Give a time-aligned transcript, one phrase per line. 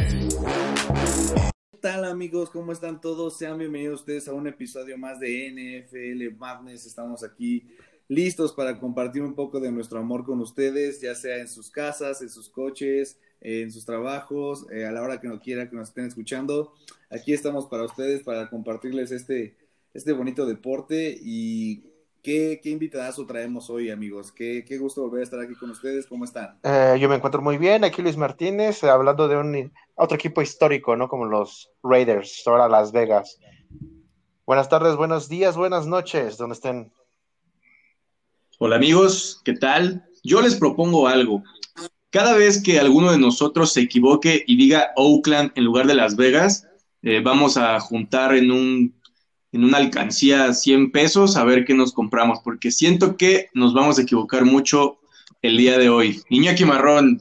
[1.70, 2.50] ¿Qué tal amigos?
[2.50, 3.38] ¿Cómo están todos?
[3.38, 6.86] Sean bienvenidos ustedes a un episodio más de NFL Madness.
[6.86, 7.68] Estamos aquí
[8.08, 12.22] listos para compartir un poco de nuestro amor con ustedes, ya sea en sus casas,
[12.22, 15.90] en sus coches, en sus trabajos, eh, a la hora que nos quiera que nos
[15.90, 16.72] estén escuchando.
[17.10, 19.56] Aquí estamos para ustedes, para compartirles este,
[19.94, 21.84] este bonito deporte y
[22.22, 24.32] ¿Qué, qué invitadazo traemos hoy, amigos?
[24.32, 26.06] Qué, qué, gusto volver a estar aquí con ustedes.
[26.06, 26.58] ¿Cómo están?
[26.64, 27.84] Eh, yo me encuentro muy bien.
[27.84, 31.08] Aquí Luis Martínez, eh, hablando de un otro equipo histórico, ¿no?
[31.08, 33.38] Como los Raiders, ahora Las Vegas.
[34.44, 36.92] Buenas tardes, buenos días, buenas noches, donde estén.
[38.60, 40.04] Hola amigos, ¿qué tal?
[40.24, 41.44] Yo les propongo algo.
[42.10, 46.16] Cada vez que alguno de nosotros se equivoque y diga Oakland en lugar de Las
[46.16, 46.66] Vegas,
[47.02, 49.00] eh, vamos a juntar en un
[49.52, 53.96] en una alcancía 100 pesos a ver qué nos compramos, porque siento que nos vamos
[53.96, 54.98] a equivocar mucho
[55.40, 56.20] el día de hoy.
[56.28, 57.20] Iñaki Marrón.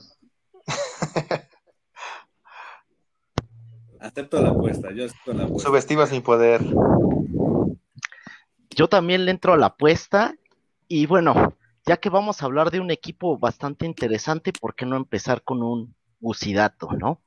[4.00, 5.68] acepto la apuesta, yo acepto la apuesta.
[5.68, 6.62] Subestima sin poder.
[8.70, 10.34] Yo también le entro a la apuesta
[10.88, 11.54] y bueno,
[11.86, 15.62] ya que vamos a hablar de un equipo bastante interesante, ¿por qué no empezar con
[15.62, 17.20] un bucidato, no?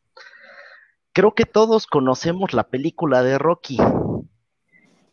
[1.13, 3.77] Creo que todos conocemos la película de Rocky,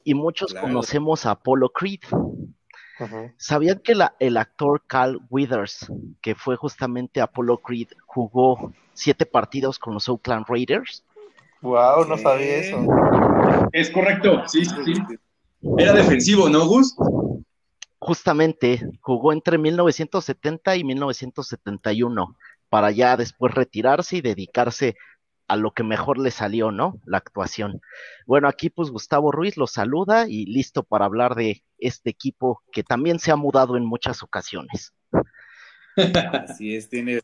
[0.08, 0.68] y muchos claro.
[0.68, 2.00] conocemos a Apollo Creed.
[2.10, 3.34] Uh -huh.
[3.36, 9.78] ¿Sabían que la, el actor Carl Withers, que fue justamente Apollo Creed, jugó siete partidos
[9.78, 11.04] con los Oakland Raiders?
[11.60, 12.86] Wow, no sabía eso.
[13.72, 14.94] Es correcto, sí, sí, sí.
[15.76, 16.96] Era defensivo, ¿no, Gus?
[18.00, 22.36] Justamente, jugó entre 1970 y 1971,
[22.68, 24.96] para ya después retirarse y dedicarse
[25.48, 27.00] a lo que mejor le salió, ¿no?
[27.06, 27.80] La actuación.
[28.26, 32.82] Bueno, aquí pues Gustavo Ruiz los saluda y listo para hablar de este equipo que
[32.84, 34.92] también se ha mudado en muchas ocasiones.
[36.32, 37.20] Así es, tiene,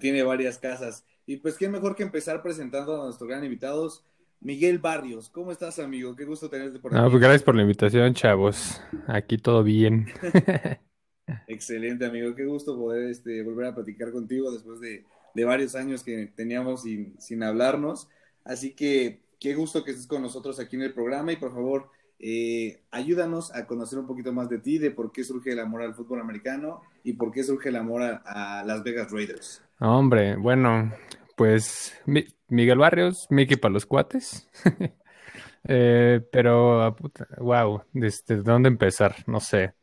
[0.00, 1.04] tiene varias casas.
[1.26, 4.02] Y pues qué mejor que empezar presentando a nuestros gran invitados.
[4.40, 6.14] Miguel Barrios, ¿cómo estás, amigo?
[6.14, 7.02] Qué gusto tenerte por aquí.
[7.02, 8.80] No, pues gracias por la invitación, chavos.
[9.06, 10.06] Aquí todo bien.
[11.46, 12.34] Excelente, amigo.
[12.34, 15.04] Qué gusto poder este, volver a platicar contigo después de,
[15.34, 18.08] de varios años que teníamos sin, sin, hablarnos.
[18.44, 21.90] Así que qué gusto que estés con nosotros aquí en el programa y por favor,
[22.18, 25.82] eh, ayúdanos a conocer un poquito más de ti, de por qué surge el amor
[25.82, 29.62] al fútbol americano y por qué surge el amor a, a Las Vegas Raiders.
[29.80, 30.92] Hombre, bueno,
[31.36, 34.48] pues mi, Miguel Barrios, Mickey para los cuates.
[35.64, 36.96] eh, pero,
[37.38, 39.16] wow, ¿desde dónde empezar?
[39.26, 39.74] No sé.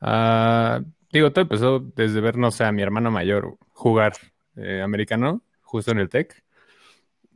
[0.00, 4.14] Uh, digo, todo empezó desde ver, no sé, a mi hermano mayor jugar
[4.56, 6.42] eh, americano, justo en el TEC.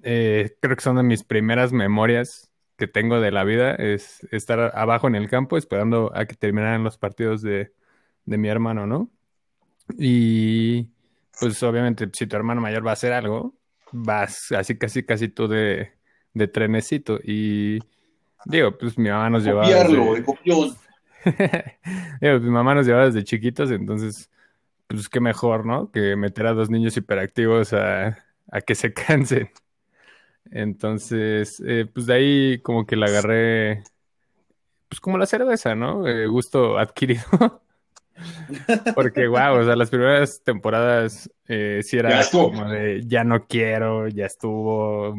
[0.02, 4.72] Eh, creo que son de mis primeras memorias que tengo de la vida, es estar
[4.74, 7.72] abajo en el campo esperando a que terminaran los partidos de,
[8.24, 9.10] de mi hermano, ¿no?
[9.98, 10.88] Y
[11.38, 13.54] pues obviamente si tu hermano mayor va a hacer algo,
[13.92, 15.92] vas así casi casi tú de,
[16.34, 17.18] de trenecito.
[17.22, 17.78] Y
[18.46, 19.64] digo, pues mi mamá nos llevaba...
[19.64, 20.24] Copiarlo, desde...
[20.24, 20.76] copión.
[22.20, 24.30] digo, mi mamá nos llevaba desde chiquitos, entonces
[24.86, 25.90] pues qué mejor, ¿no?
[25.90, 28.18] Que meter a dos niños hiperactivos a,
[28.50, 29.50] a que se cansen.
[30.50, 33.84] Entonces, eh, pues de ahí como que la agarré,
[34.88, 36.06] pues como la cerveza, ¿no?
[36.06, 37.22] Eh, gusto adquirido.
[38.94, 44.08] Porque, wow, o sea, las primeras temporadas eh, sí era como de ya no quiero,
[44.08, 45.14] ya estuvo.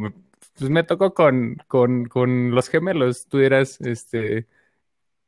[0.57, 3.27] Pues me tocó con, con, con los gemelos.
[3.27, 4.47] Tú eras este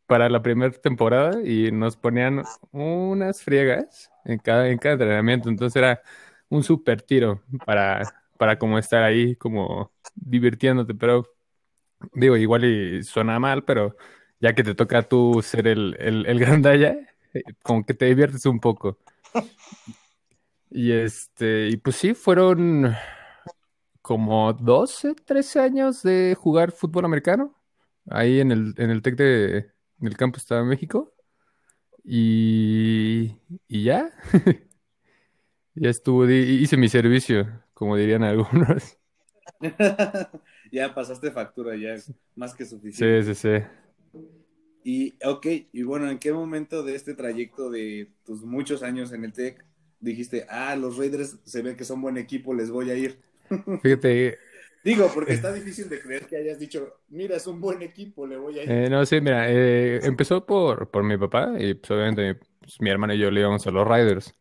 [0.07, 5.49] para la primera temporada y nos ponían unas friegas en cada, en cada entrenamiento.
[5.49, 6.01] Entonces era
[6.49, 8.01] un super tiro para,
[8.37, 10.93] para como estar ahí, como divirtiéndote.
[10.95, 11.25] Pero
[12.13, 13.95] digo, igual y suena mal, pero
[14.39, 16.97] ya que te toca tú ser el, el, el grandalla,
[17.63, 18.97] como que te diviertes un poco.
[20.69, 22.95] Y este, y pues sí, fueron
[24.01, 27.55] como 12, 13 años de jugar fútbol americano.
[28.09, 29.57] Ahí en el, en el TEC de,
[30.01, 31.13] en el campo estaba México.
[32.03, 33.35] Y,
[33.67, 34.11] y ya.
[35.75, 38.97] ya estuvo, hice mi servicio, como dirían algunos.
[40.71, 43.23] ya pasaste factura, ya es más que suficiente.
[43.23, 43.84] Sí, sí, sí.
[44.87, 49.25] Y, ok, y bueno, ¿en qué momento de este trayecto de tus muchos años en
[49.25, 49.65] el TEC
[49.99, 53.19] dijiste, ah, los Raiders se ve que son buen equipo, les voy a ir?
[53.81, 54.37] Fíjate.
[54.83, 58.37] Digo, porque está difícil de creer que hayas dicho, mira, es un buen equipo, le
[58.37, 58.71] voy a ir.
[58.71, 62.91] Eh, no, sí, mira, eh, empezó por, por mi papá y pues obviamente pues, mi
[62.91, 64.35] hermano y yo le íbamos a los Raiders.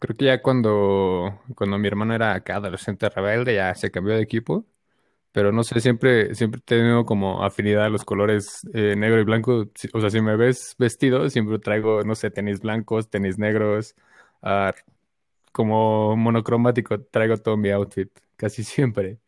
[0.00, 4.22] Creo que ya cuando, cuando mi hermano era acá adolescente rebelde, ya se cambió de
[4.22, 4.66] equipo.
[5.36, 9.66] Pero no sé, siempre, siempre he como afinidad a los colores eh, negro y blanco.
[9.92, 13.94] O sea, si me ves vestido, siempre traigo, no sé, tenis blancos, tenis negros,
[14.42, 14.74] ah,
[15.52, 19.20] como monocromático, traigo todo mi outfit, casi siempre.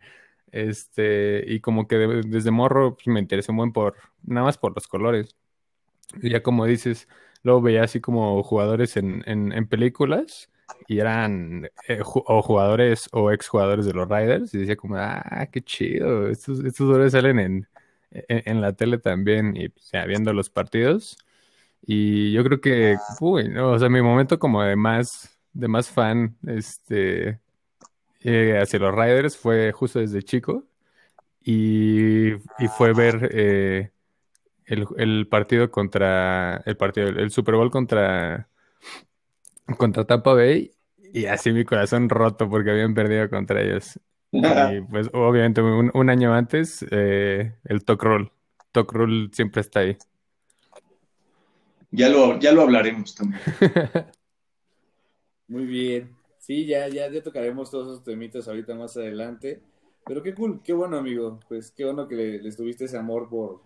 [0.53, 4.75] Este, y como que de- desde morro pues, me interesé muy por, nada más por
[4.75, 5.37] los colores.
[6.23, 7.09] Y ya como dices,
[7.43, 10.51] luego veía así como jugadores en, en, en películas
[10.87, 15.47] y eran eh, ju- o jugadores o exjugadores de los Riders y decía como, ah,
[15.53, 17.69] qué chido, estos, estos salen en,
[18.11, 21.19] en, la tele también y pues, ya viendo los partidos.
[21.87, 26.37] Y yo creo que, uy, o sea, mi momento como de más, de más fan,
[26.47, 27.41] este,
[28.23, 30.65] eh, hacia los Riders fue justo desde chico
[31.43, 33.93] y, y fue ver eh,
[34.67, 38.49] el, el partido contra, el partido, el Super Bowl contra,
[39.77, 40.73] contra Tampa Bay
[41.13, 43.99] y así mi corazón roto porque habían perdido contra ellos.
[44.33, 48.33] Y pues obviamente un, un año antes eh, el Talk Roll,
[48.73, 49.97] Talk Roll siempre está ahí.
[51.91, 53.41] Ya lo, ya lo hablaremos también.
[55.49, 56.17] Muy bien.
[56.39, 59.61] Sí, ya, ya, ya tocaremos todos esos temitas ahorita más adelante.
[60.07, 61.41] Pero qué cool, qué bueno, amigo.
[61.49, 63.61] Pues qué bueno que le, les tuviste ese amor por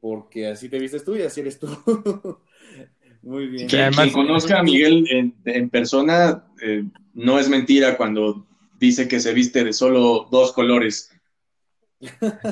[0.00, 1.68] porque así te vistes tú y así eres tú.
[3.22, 3.68] Muy bien.
[3.68, 6.84] Quien, además- quien conozca a Miguel en, en persona, eh,
[7.14, 8.46] no es mentira cuando
[8.78, 11.10] dice que se viste de solo dos colores.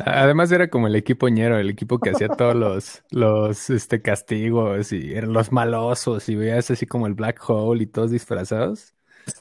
[0.04, 4.92] Además era como el equipo ñero, el equipo que hacía todos los, los este, castigos
[4.92, 8.94] y eran los malosos y veías así como el Black Hole y todos disfrazados.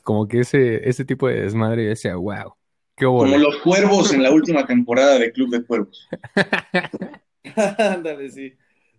[0.03, 2.55] Como que ese, ese tipo de desmadre yo decía, wow,
[2.95, 6.07] qué Como los cuervos en la última temporada de Club de Cuervos.
[7.77, 8.53] Ándale, sí,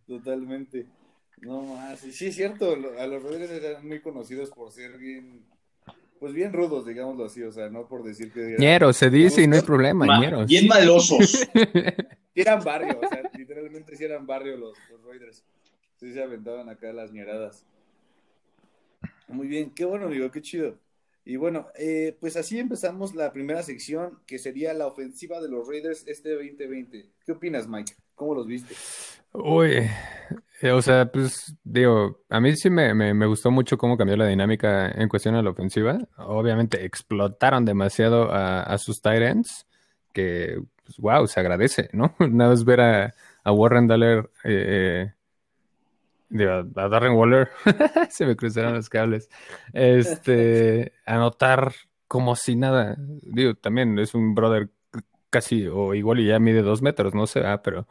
[0.07, 0.87] totalmente.
[1.41, 5.43] No más, sí, sí es cierto, a los Raiders eran muy conocidos por ser bien,
[6.19, 9.43] pues bien rudos, digámoslo así, o sea, no por decir que eran, Ñero, se dice
[9.43, 10.47] y no hay problema, Ma- ñeros.
[10.47, 11.49] bien malosos.
[12.35, 15.43] sí eran barrio, o sea, literalmente sí eran barrio los, los Raiders.
[15.97, 17.65] Sí se aventaban acá las ñeradas.
[19.29, 20.79] Muy bien, qué bueno, amigo, qué chido.
[21.25, 25.69] Y bueno, eh, pues así empezamos la primera sección, que sería la ofensiva de los
[25.69, 27.07] Raiders este 2020.
[27.25, 27.93] ¿Qué opinas, Mike?
[28.15, 28.75] ¿Cómo los viste?
[29.33, 29.89] Uy,
[30.63, 34.17] eh, o sea, pues digo, a mí sí me, me, me gustó mucho cómo cambió
[34.17, 35.99] la dinámica en cuestión a la ofensiva.
[36.19, 39.67] Obviamente explotaron demasiado a, a sus tight ends,
[40.13, 42.15] que, pues, wow, se agradece, ¿no?
[42.19, 43.15] Nada más ver a,
[43.45, 45.13] a Warren Daller, eh,
[46.29, 47.51] digo, a Darren Waller,
[48.11, 49.29] se me cruzaron los cables,
[49.73, 51.73] este, anotar
[52.09, 52.97] como si nada.
[52.99, 54.71] Digo, también es un brother
[55.31, 57.87] casi, o igual y ya mide dos metros, no sé, ah, pero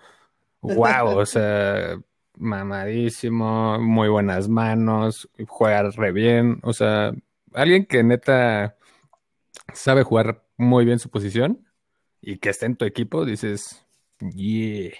[0.62, 1.98] wow, o sea,
[2.39, 7.13] mamadísimo, muy buenas manos, juega re bien, o sea,
[7.53, 8.77] alguien que neta
[9.74, 11.68] sabe jugar muy bien su posición
[12.21, 13.86] y que esté en tu equipo, dices,
[14.33, 14.91] yeah.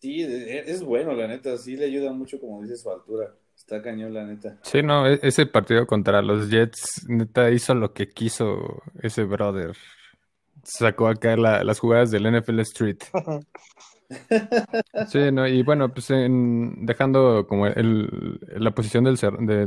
[0.00, 3.34] Sí, e- es bueno, la neta, sí le ayuda mucho, como dices, su altura.
[3.56, 4.58] Está cañón, la neta.
[4.62, 9.76] Sí, no, e- ese partido contra los Jets, neta, hizo lo que quiso ese brother.
[10.62, 12.98] Sacó acá la- las jugadas del NFL Street.
[15.08, 19.16] Sí, no, y bueno, pues dejando como el, la posición del,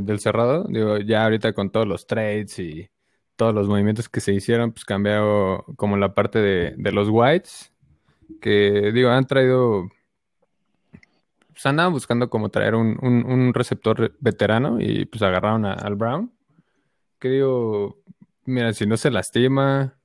[0.04, 2.90] del cerrado, digo, ya ahorita con todos los trades y
[3.36, 7.72] todos los movimientos que se hicieron, pues cambió como la parte de, de los Whites,
[8.40, 9.88] que digo, han traído,
[11.48, 16.32] pues andaban buscando como traer un, un, receptor veterano y pues agarraron al Brown,
[17.18, 18.02] que digo,
[18.44, 19.96] mira, si no se lastima,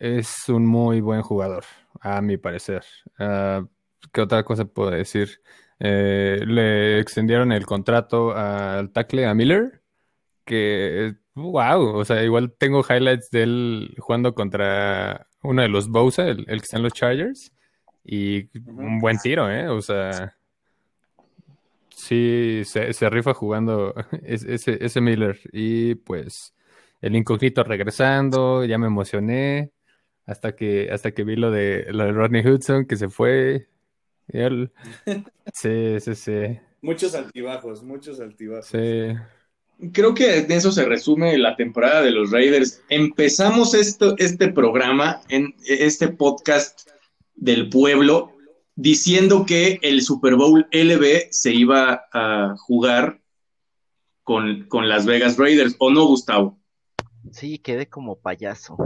[0.00, 1.64] es un muy buen jugador,
[2.00, 2.84] a mi parecer.
[3.18, 3.64] Ah,
[4.12, 5.42] ¿qué otra cosa puedo decir?
[5.80, 9.82] Eh, le extendieron el contrato al tackle a Miller,
[10.44, 16.28] que, wow, o sea, igual tengo highlights de él jugando contra uno de los Bosa,
[16.28, 17.52] el, el que está en los Chargers,
[18.04, 19.68] y un buen tiro, ¿eh?
[19.68, 20.36] O sea,
[21.90, 25.38] sí, se, se rifa jugando es- ese, ese Miller.
[25.52, 26.54] Y pues
[27.00, 29.72] el incógnito regresando, ya me emocioné
[30.26, 33.68] hasta que, hasta que vi lo de, lo de Rodney Hudson que se fue.
[34.28, 34.70] Y él,
[35.54, 38.66] sí, sí, sí, Muchos altibajos, muchos altibajos.
[38.66, 39.14] sí.
[39.92, 42.82] Creo que en eso se resume la temporada de los Raiders.
[42.90, 46.90] Empezamos esto, este programa, en este podcast
[47.34, 48.36] del pueblo,
[48.76, 53.22] diciendo que el Super Bowl LB se iba a jugar
[54.22, 56.59] con, con Las Vegas Raiders, ¿o no, Gustavo?
[57.32, 58.76] Sí, quedé como payaso.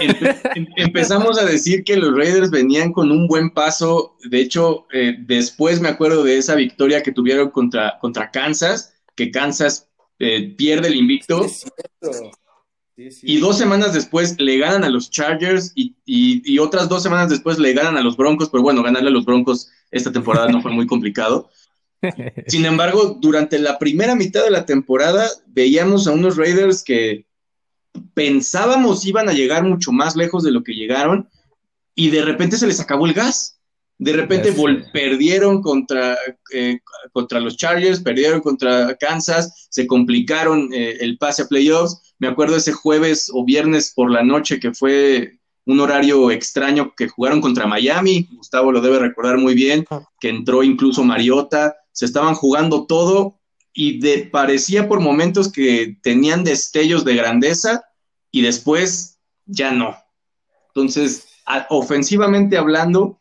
[0.00, 4.16] Em- empezamos a decir que los Raiders venían con un buen paso.
[4.30, 9.30] De hecho, eh, después me acuerdo de esa victoria que tuvieron contra, contra Kansas, que
[9.30, 11.42] Kansas eh, pierde el invicto.
[11.48, 11.66] Sí,
[13.00, 13.22] es cierto.
[13.22, 17.58] y dos semanas después le ganan a los Chargers y, y, otras dos semanas después
[17.58, 20.70] le ganan a los Broncos, pero bueno, ganarle a los Broncos esta temporada no fue
[20.70, 21.50] muy complicado.
[22.46, 27.26] Sin embargo, durante la primera mitad de la temporada veíamos a unos Raiders que
[28.14, 31.28] pensábamos iban a llegar mucho más lejos de lo que llegaron
[31.94, 33.58] y de repente se les acabó el gas.
[33.98, 34.54] De repente
[34.94, 36.16] perdieron contra,
[36.54, 36.78] eh,
[37.12, 42.14] contra los Chargers, perdieron contra Kansas, se complicaron eh, el pase a playoffs.
[42.18, 47.08] Me acuerdo ese jueves o viernes por la noche que fue un horario extraño que
[47.08, 48.26] jugaron contra Miami.
[48.32, 49.84] Gustavo lo debe recordar muy bien,
[50.18, 51.76] que entró incluso Mariota.
[51.92, 53.39] Se estaban jugando todo
[53.72, 57.84] y de, parecía por momentos que tenían destellos de grandeza
[58.30, 59.96] y después ya no.
[60.68, 61.26] Entonces,
[61.68, 63.20] ofensivamente hablando,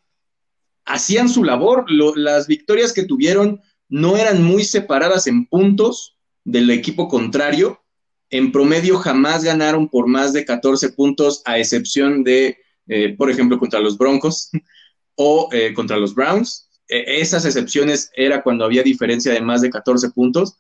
[0.86, 1.86] hacían su labor.
[1.90, 7.82] las victorias que tuvieron no eran muy separadas en puntos del equipo contrario.
[8.30, 13.58] En promedio jamás ganaron por más de 14 puntos, a excepción de, eh, por ejemplo,
[13.58, 14.52] contra los Broncos
[15.16, 16.69] o eh, contra los Browns.
[16.90, 20.58] E, esas excepciones era cuando había diferencia de más de 14 puntos,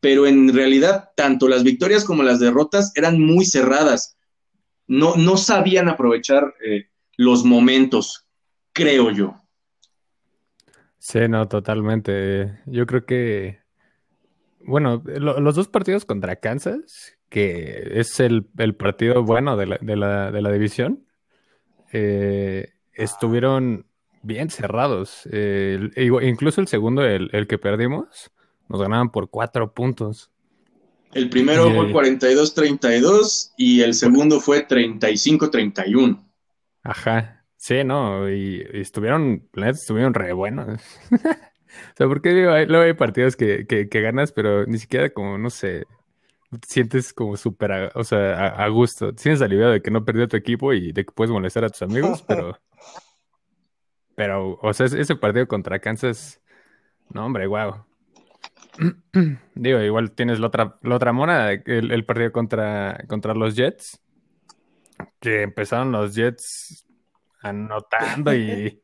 [0.00, 4.16] pero en realidad tanto las victorias como las derrotas eran muy cerradas.
[4.86, 8.26] No, no sabían aprovechar eh, los momentos,
[8.72, 9.36] creo yo.
[10.98, 12.60] Sí, no, totalmente.
[12.66, 13.60] Yo creo que,
[14.60, 18.44] bueno, los dos partidos contra Kansas, que es el,
[18.76, 21.06] partido bueno de la, de la, de la división,
[21.92, 23.86] eh, estuvieron
[24.22, 25.28] bien cerrados.
[25.96, 28.30] incluso el segundo, el, que perdimos,
[28.68, 30.30] nos ganaban por cuatro puntos.
[31.12, 36.24] El primero fue 42-32 y el segundo fue 35-31.
[36.82, 37.42] Ajá.
[37.62, 40.80] Sí, no, y, estuvieron, la estuvieron re buenos.
[41.12, 45.48] o sea, porque digo, luego hay partidos que, que, ganas, pero ni siquiera como, no
[45.48, 45.86] sé,
[46.50, 49.14] te sientes como súper, o sea, a, gusto.
[49.14, 51.82] Tienes aliviado de que no perdió tu equipo y de que puedes molestar a tus
[51.82, 52.58] amigos, pero,
[54.22, 56.40] pero, o sea, ese partido contra Kansas,
[57.10, 57.84] no, hombre, wow.
[59.56, 64.00] Digo, igual tienes la otra, la otra mona, el, el partido contra, contra los Jets,
[65.18, 66.86] que empezaron los Jets
[67.40, 68.80] anotando y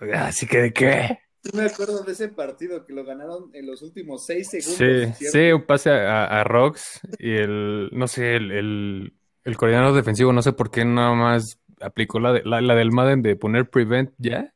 [0.12, 1.18] así que de qué.
[1.54, 5.16] me acuerdo de ese partido que lo ganaron en los últimos seis segundos.
[5.16, 9.14] Sí, sí, un pase a, a, Rox y el, no sé, el,
[9.44, 13.36] el, coordinador defensivo, no sé por qué nada más aplicó la, la, del Madden de
[13.36, 14.53] poner prevent ya.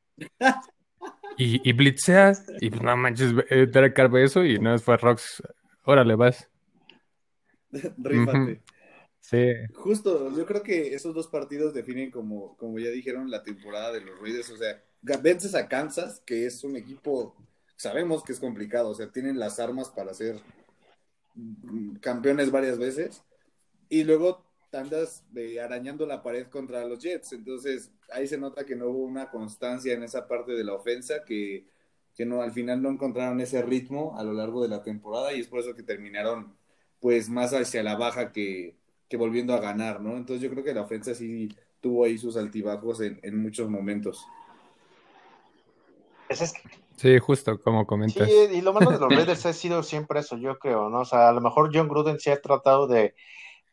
[1.36, 5.42] Y, y blitzea, y pues no manches, Derek Carve eso y no fue Rox.
[5.84, 6.48] Órale, vas.
[7.98, 8.62] Rífate.
[9.20, 9.52] Sí.
[9.74, 14.00] Justo, yo creo que esos dos partidos definen como, como ya dijeron, la temporada de
[14.00, 14.50] los Raiders.
[14.50, 17.36] O sea, vences a Kansas, que es un equipo,
[17.76, 20.40] sabemos que es complicado, o sea, tienen las armas para ser
[22.00, 23.22] campeones varias veces.
[23.88, 27.32] Y luego andas de arañando la pared contra los Jets.
[27.32, 31.24] Entonces, ahí se nota que no hubo una constancia en esa parte de la ofensa,
[31.24, 31.66] que,
[32.14, 35.40] que no, al final no encontraron ese ritmo a lo largo de la temporada y
[35.40, 36.56] es por eso que terminaron
[37.00, 38.76] pues más hacia la baja que,
[39.08, 40.16] que volviendo a ganar, ¿no?
[40.16, 41.48] Entonces yo creo que la ofensa sí
[41.80, 44.26] tuvo ahí sus altibajos en, muchos momentos.
[46.96, 48.28] Sí, justo como comentas.
[48.28, 51.00] Sí, y lo malo de los Raiders ha sido siempre eso, yo creo, ¿no?
[51.00, 53.14] O sea, a lo mejor John Gruden sí ha tratado de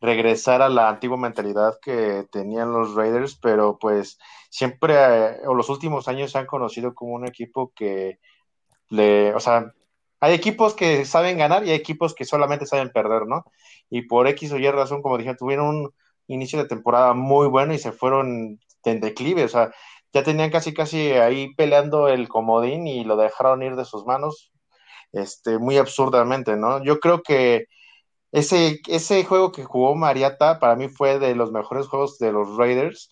[0.00, 4.18] regresar a la antigua mentalidad que tenían los Raiders, pero pues
[4.50, 8.18] siempre, eh, o los últimos años se han conocido como un equipo que
[8.90, 9.72] le, o sea,
[10.20, 13.44] hay equipos que saben ganar y hay equipos que solamente saben perder, ¿no?
[13.90, 15.94] y por X o Y razón, como dije, tuvieron un
[16.26, 19.72] inicio de temporada muy bueno y se fueron en declive, o sea,
[20.12, 24.52] ya tenían casi casi ahí peleando el comodín y lo dejaron ir de sus manos,
[25.12, 26.82] este, muy absurdamente, ¿no?
[26.84, 27.66] Yo creo que
[28.36, 32.54] ese, ese juego que jugó Mariata para mí fue de los mejores juegos de los
[32.58, 33.10] Raiders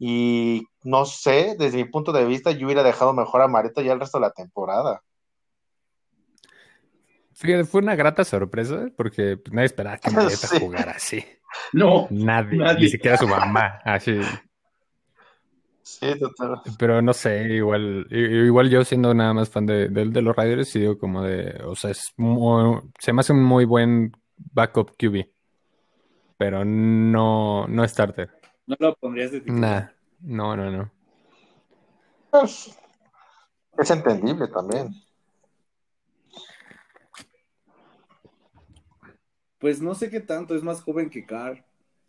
[0.00, 3.92] y no sé, desde mi punto de vista, yo hubiera dejado mejor a Mariata ya
[3.92, 5.00] el resto de la temporada.
[7.34, 11.24] Fíjate, fue una grata sorpresa porque pues, nadie esperaba que Marietta jugara así.
[11.72, 12.08] No.
[12.10, 14.18] Nadie, ni siquiera su mamá, así.
[15.82, 16.62] Sí, total.
[16.80, 20.98] Pero no sé, igual, igual yo siendo nada más fan de, de, los Raiders, digo
[20.98, 22.12] como de, o sea, es
[22.98, 25.26] se me hace un muy buen backup QB,
[26.36, 28.30] pero no, no starter.
[28.66, 29.94] ¿No lo pondrías de titular?
[30.20, 30.90] no, no, no.
[32.30, 32.76] Pues,
[33.78, 34.94] es entendible también.
[39.58, 41.64] Pues no sé qué tanto, es más joven que Carr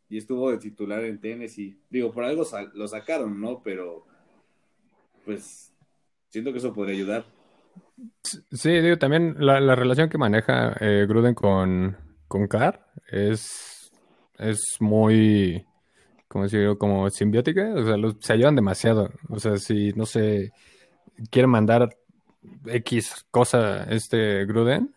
[0.10, 1.79] y estuvo de titular en Tennessee.
[1.89, 3.62] Digo, por algo lo sacaron, ¿no?
[3.63, 4.05] Pero
[5.24, 5.74] pues
[6.29, 7.25] siento que eso podría ayudar.
[8.51, 13.75] Sí, digo, también la, relación que maneja eh, Gruden con, con Carr es
[14.38, 15.65] es muy,
[16.27, 16.77] ¿cómo decirlo?
[16.77, 19.12] Como simbiótica, o sea, se ayudan demasiado.
[19.29, 20.51] O sea, si, no sé,
[21.32, 21.96] quiere mandar
[22.65, 24.94] X cosa este Gruden,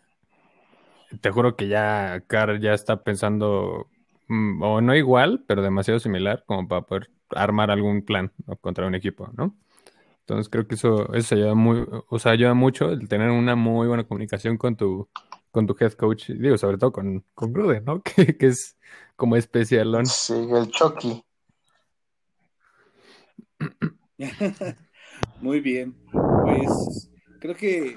[1.21, 3.87] te juro que ya Carr ya está pensando,
[4.27, 8.55] mm, o no igual, pero demasiado similar, como para poder armar algún plan ¿no?
[8.57, 9.55] contra un equipo, ¿no?
[10.21, 13.87] Entonces creo que eso, eso ayuda muy, o sea, ayuda mucho el tener una muy
[13.87, 15.09] buena comunicación con tu,
[15.51, 18.01] con tu head coach, digo, sobre todo con, con Gruden, ¿no?
[18.03, 18.77] Que, que es
[19.15, 20.05] como especialón.
[20.05, 21.23] Sí, el Chucky.
[25.41, 25.95] Muy bien.
[26.43, 27.95] Pues creo que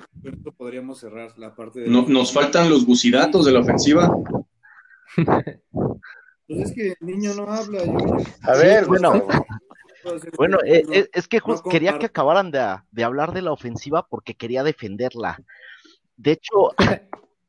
[0.56, 1.88] podríamos cerrar la parte de.
[1.88, 4.10] No- nos faltan los bucidatos de la ofensiva.
[6.48, 7.82] Pues es que el niño no habla.
[7.84, 9.12] yo- A ver, bueno.
[10.04, 13.40] Hacer- Bueno, eh, no, eh, es que no quería que acabaran de, de hablar de
[13.42, 15.38] la ofensiva porque quería defenderla.
[16.16, 16.72] De hecho,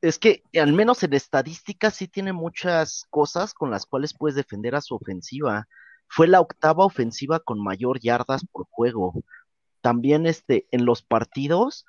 [0.03, 4.75] es que al menos en estadística sí tiene muchas cosas con las cuales puedes defender
[4.75, 5.69] a su ofensiva.
[6.09, 9.13] Fue la octava ofensiva con mayor yardas por juego.
[9.79, 11.85] También este, en los partidos,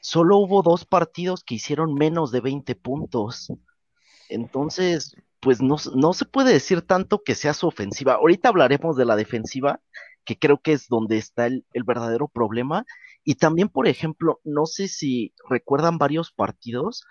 [0.00, 3.52] solo hubo dos partidos que hicieron menos de 20 puntos.
[4.28, 8.14] Entonces, pues no, no se puede decir tanto que sea su ofensiva.
[8.14, 9.80] Ahorita hablaremos de la defensiva,
[10.24, 12.84] que creo que es donde está el, el verdadero problema.
[13.22, 17.04] Y también, por ejemplo, no sé si recuerdan varios partidos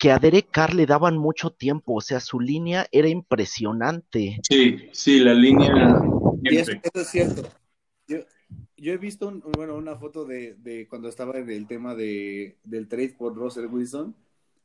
[0.00, 4.40] que a Derek Carr le daban mucho tiempo, o sea, su línea era impresionante.
[4.42, 6.02] Sí, sí, la línea.
[6.42, 7.42] Y eso, es cierto.
[8.08, 8.18] Yo,
[8.76, 12.56] yo he visto un- bueno, una foto de, de cuando estaba en el tema de,
[12.64, 14.16] del trade por Russell Wilson,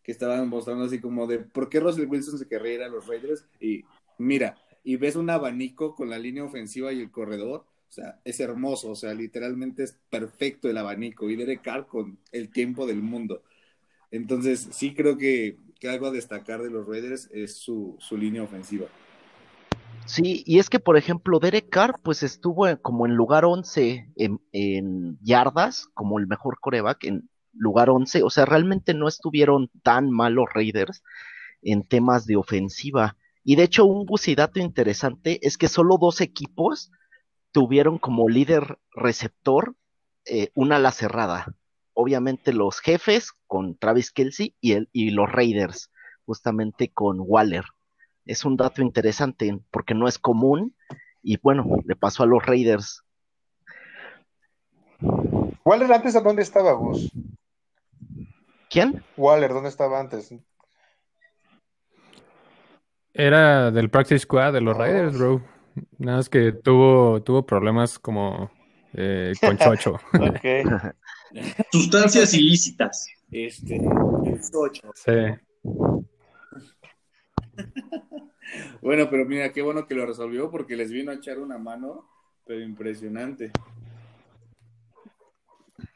[0.04, 3.06] que estaban mostrando así como de por qué Russell Wilson se querría ir a los
[3.08, 3.46] Raiders.
[3.60, 3.84] Y
[4.18, 7.66] mira, y ves un abanico con la línea ofensiva y el corredor.
[7.90, 11.30] O sea, es hermoso, o sea, literalmente es perfecto el abanico.
[11.30, 13.44] Y Derek Carr con el tiempo del mundo.
[14.16, 18.44] Entonces, sí creo que, que algo a destacar de los Raiders es su, su línea
[18.44, 18.88] ofensiva.
[20.06, 24.40] Sí, y es que, por ejemplo, Derek Carr, pues estuvo como en lugar 11 en,
[24.52, 28.22] en yardas, como el mejor coreback en lugar 11.
[28.24, 31.04] O sea, realmente no estuvieron tan mal los Raiders
[31.62, 33.18] en temas de ofensiva.
[33.44, 36.92] Y de hecho, un bucidato interesante es que solo dos equipos
[37.52, 39.76] tuvieron como líder receptor
[40.26, 41.56] eh, una ala cerrada.
[41.98, 45.92] Obviamente los jefes con Travis Kelsey y, el, y los Raiders,
[46.26, 47.64] justamente con Waller.
[48.26, 50.76] Es un dato interesante porque no es común
[51.24, 53.02] y bueno, le pasó a los Raiders.
[55.64, 57.12] Waller, antes, ¿a dónde estaba, Gus?
[58.70, 59.02] ¿Quién?
[59.16, 60.34] Waller, ¿dónde estaba antes?
[63.14, 64.80] Era del Practice Squad de los Oh.
[64.80, 65.42] Raiders, bro.
[65.98, 68.52] Nada más que tuvo, tuvo problemas como
[68.94, 69.94] eh, con Chocho.
[70.14, 70.44] Ok.
[71.72, 73.08] Sustancias ilícitas.
[73.32, 73.82] Este,
[74.54, 74.92] ocho.
[74.96, 75.12] Sí.
[78.82, 82.08] Bueno, pero mira, qué bueno que lo resolvió porque les vino a echar una mano,
[82.46, 83.52] pero impresionante.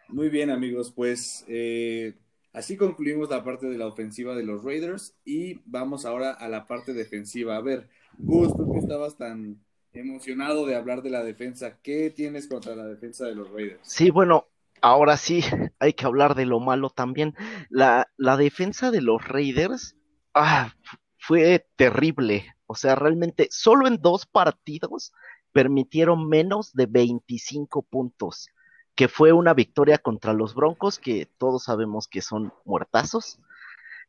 [0.08, 2.15] Muy bien, amigos, pues eh,
[2.52, 6.65] así concluimos la parte de la ofensiva de los Raiders y vamos ahora a la
[6.65, 7.56] parte defensiva.
[7.56, 12.47] A ver, Gus, tú que estabas tan emocionado de hablar de la defensa, ¿qué tienes
[12.47, 13.82] contra la defensa de los Raiders?
[13.84, 14.47] Sí, bueno,
[14.82, 15.44] ahora sí
[15.80, 17.36] hay que hablar de lo malo también.
[17.70, 19.96] La, la defensa de los Raiders
[20.34, 20.74] ah,
[21.18, 22.56] fue terrible.
[22.68, 25.12] O sea, realmente solo en dos partidos
[25.52, 28.50] permitieron menos de 25 puntos,
[28.96, 33.39] que fue una victoria contra los Broncos, que todos sabemos que son muertazos.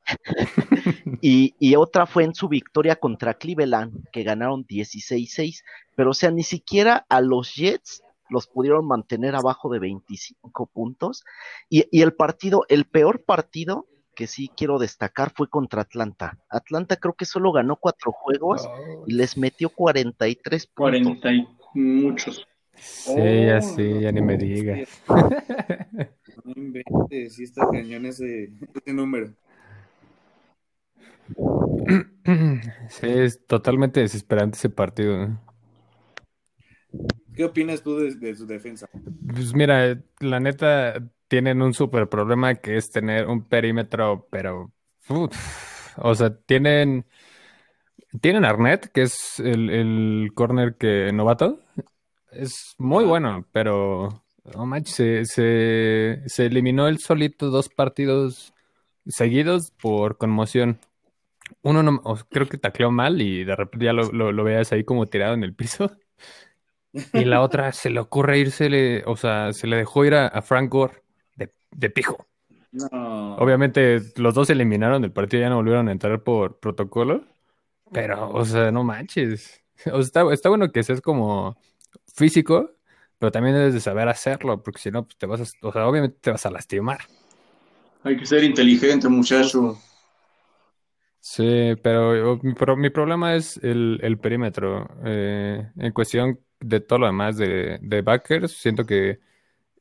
[1.21, 5.63] y, y otra fue en su victoria contra Cleveland, que ganaron 16-6.
[5.97, 11.25] Pero, o sea, ni siquiera a los Jets los pudieron mantener abajo de 25 puntos.
[11.69, 16.39] Y, y, el partido, el peor partido que sí quiero destacar fue contra Atlanta.
[16.49, 21.01] Atlanta creo que solo ganó cuatro juegos Oh, y les metió 43 puntos.
[21.03, 22.47] 40 y muchos.
[22.75, 24.89] Sí, ya Oh, sí, ya ni me digas.
[26.45, 29.35] No inventes, sí está cañón ese, ese número.
[32.89, 35.27] Sí, es totalmente desesperante ese partido.
[35.27, 35.41] ¿no?
[37.41, 38.87] ¿Qué opinas tú de, de su defensa?
[39.27, 44.71] Pues mira, la neta tienen un súper problema que es tener un perímetro, pero
[45.09, 45.35] uf,
[45.97, 47.07] o sea, tienen
[48.21, 51.61] tienen Arnett, que es el, el corner que novato,
[52.31, 54.23] es muy bueno, pero
[54.55, 58.53] no manches, se, se, se eliminó él solito dos partidos
[59.07, 60.79] seguidos por conmoción.
[61.63, 64.85] Uno no, creo que tacleó mal y de repente ya lo, lo, lo veas ahí
[64.85, 65.91] como tirado en el piso.
[67.13, 70.43] Y la otra se le ocurre irse, o sea, se le dejó ir a, a
[70.43, 71.03] Frank Gore
[71.37, 72.29] de, de, pijo.
[72.73, 73.37] No.
[73.37, 77.25] Obviamente los dos se eliminaron del partido, ya no volvieron a entrar por protocolo.
[77.93, 79.63] Pero, o sea, no manches.
[79.87, 81.57] O sea, está, está bueno que seas como
[82.15, 82.73] físico,
[83.19, 85.89] pero también debes de saber hacerlo, porque si no, pues te vas a, o sea,
[85.89, 87.01] obviamente te vas a lastimar.
[88.03, 89.79] Hay que ser inteligente, muchacho.
[91.23, 94.89] Sí, pero mi, pro- mi problema es el, el perímetro.
[95.05, 99.21] Eh, en cuestión de todo lo demás de, de backers, siento que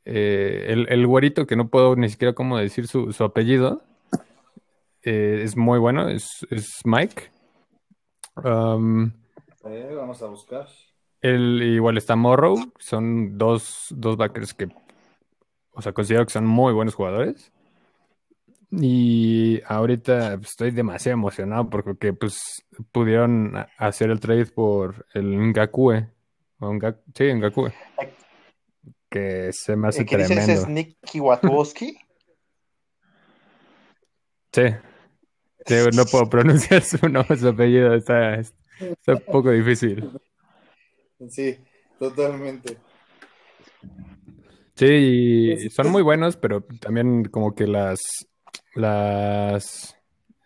[0.06, 3.84] eh, el, el güerito, que no puedo ni siquiera cómo decir su, su apellido,
[5.04, 7.32] eh, es muy bueno, es, es Mike.
[8.44, 9.12] Um,
[9.66, 10.68] Eh, vamos a buscar.
[11.22, 14.70] el, igual está Morrow, son dos, dos backers que,
[15.72, 17.52] o sea, considero que son muy buenos jugadores.
[18.72, 26.08] Y ahorita estoy demasiado emocionado porque pues pudieron hacer el trade por el Ngakue.
[26.60, 27.74] Nga- sí, Ngakue.
[29.10, 30.62] Que se me hace El que dices tremendo.
[30.62, 31.98] es Nick Kiwatowski.
[34.52, 34.64] Sí.
[35.66, 40.10] Sí, no puedo pronunciar su nombre, su apellido, está, está un poco difícil.
[41.30, 41.56] Sí,
[42.00, 42.78] totalmente.
[44.74, 48.00] Sí, y son muy buenos, pero también como que las,
[48.74, 49.96] las,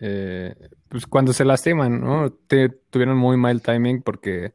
[0.02, 0.54] eh,
[0.90, 2.30] pues cuando se lastiman, ¿no?
[2.34, 4.54] Te- tuvieron muy mal timing porque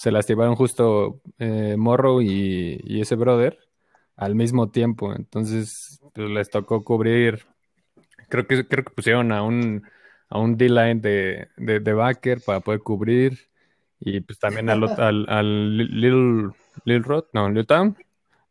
[0.00, 3.58] se lastimaron justo eh, Morrow y, y ese brother
[4.16, 7.44] al mismo tiempo, entonces pues, les tocó cubrir,
[8.30, 9.82] creo que, creo que pusieron a un,
[10.30, 13.50] a un D-line de, de, de backer para poder cubrir
[13.98, 16.52] y pues también al, al, al Little,
[16.86, 17.94] Little Rod, no, Little Town.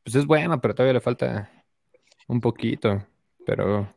[0.03, 1.49] Pues es bueno, pero todavía le falta
[2.27, 3.03] un poquito.
[3.43, 3.91] Pero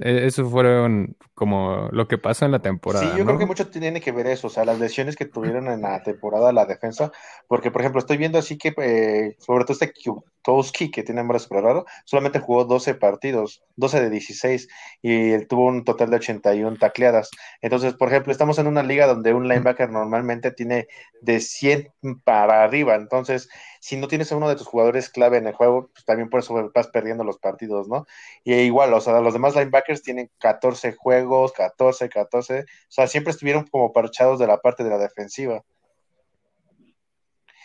[0.00, 3.26] eso fueron como lo que pasó en la temporada, Sí, yo ¿no?
[3.26, 6.02] creo que mucho tiene que ver eso, o sea, las lesiones que tuvieron en la
[6.02, 7.12] temporada la defensa,
[7.46, 11.38] porque por ejemplo estoy viendo así que, eh, sobre todo este Kwiatkowski, que tiene nombre
[11.50, 14.68] raro, solamente jugó 12 partidos, 12 de 16,
[15.02, 17.30] y él tuvo un total de 81 tacleadas.
[17.60, 20.88] Entonces, por ejemplo, estamos en una liga donde un linebacker normalmente tiene
[21.20, 21.92] de 100
[22.24, 23.48] para arriba, entonces,
[23.80, 26.40] si no tienes a uno de tus jugadores clave en el juego, pues también por
[26.40, 28.06] eso vas perdiendo los partidos, ¿no?
[28.44, 32.60] Y igual, o sea, los demás linebackers tienen 14 juegos, 14, 14.
[32.60, 35.64] O sea, siempre estuvieron como parchados de la parte de la defensiva.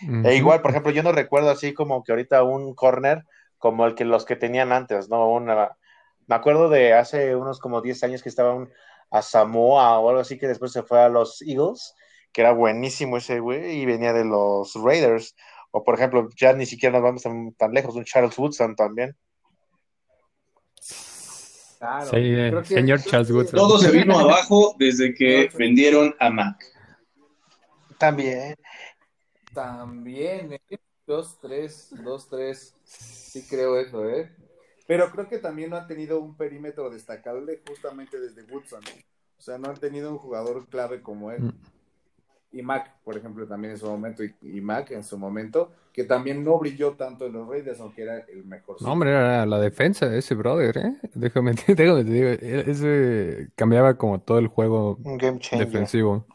[0.01, 0.27] Ujú.
[0.27, 3.25] E igual, por ejemplo, yo no recuerdo así como que ahorita un corner
[3.57, 5.29] como el que los que tenían antes, ¿no?
[5.29, 5.77] Una,
[6.27, 8.69] me acuerdo de hace unos como 10 años que estaba un,
[9.09, 11.95] a Samoa o algo así, que después se fue a los Eagles,
[12.31, 15.35] que era buenísimo ese güey, y venía de los Raiders.
[15.75, 19.15] O por ejemplo, ya ni siquiera nos vamos tan, tan lejos, un Charles Woodson también.
[21.79, 23.57] Claro, Sí, eh, creo que- señor Charles Woodson.
[23.57, 26.63] Todo se vino abajo desde que vendieron a Mac.
[27.97, 28.55] También.
[29.53, 30.79] También, ¿eh?
[31.07, 32.75] Dos, tres, dos, tres.
[32.83, 34.31] Sí creo eso, ¿eh?
[34.85, 38.81] Pero creo que también no han tenido un perímetro destacable justamente desde Woodson.
[39.37, 41.41] O sea, no han tenido un jugador clave como él.
[41.41, 41.53] Mm.
[42.53, 44.23] Y Mac, por ejemplo, también en su momento.
[44.23, 48.03] Y, y Mac en su momento, que también no brilló tanto en los Raiders, aunque
[48.03, 48.77] era el mejor.
[48.79, 50.95] No, hombre, era la defensa de ese brother, ¿eh?
[51.15, 56.25] Déjame, déjame te digo, e- ese cambiaba como todo el juego game defensivo.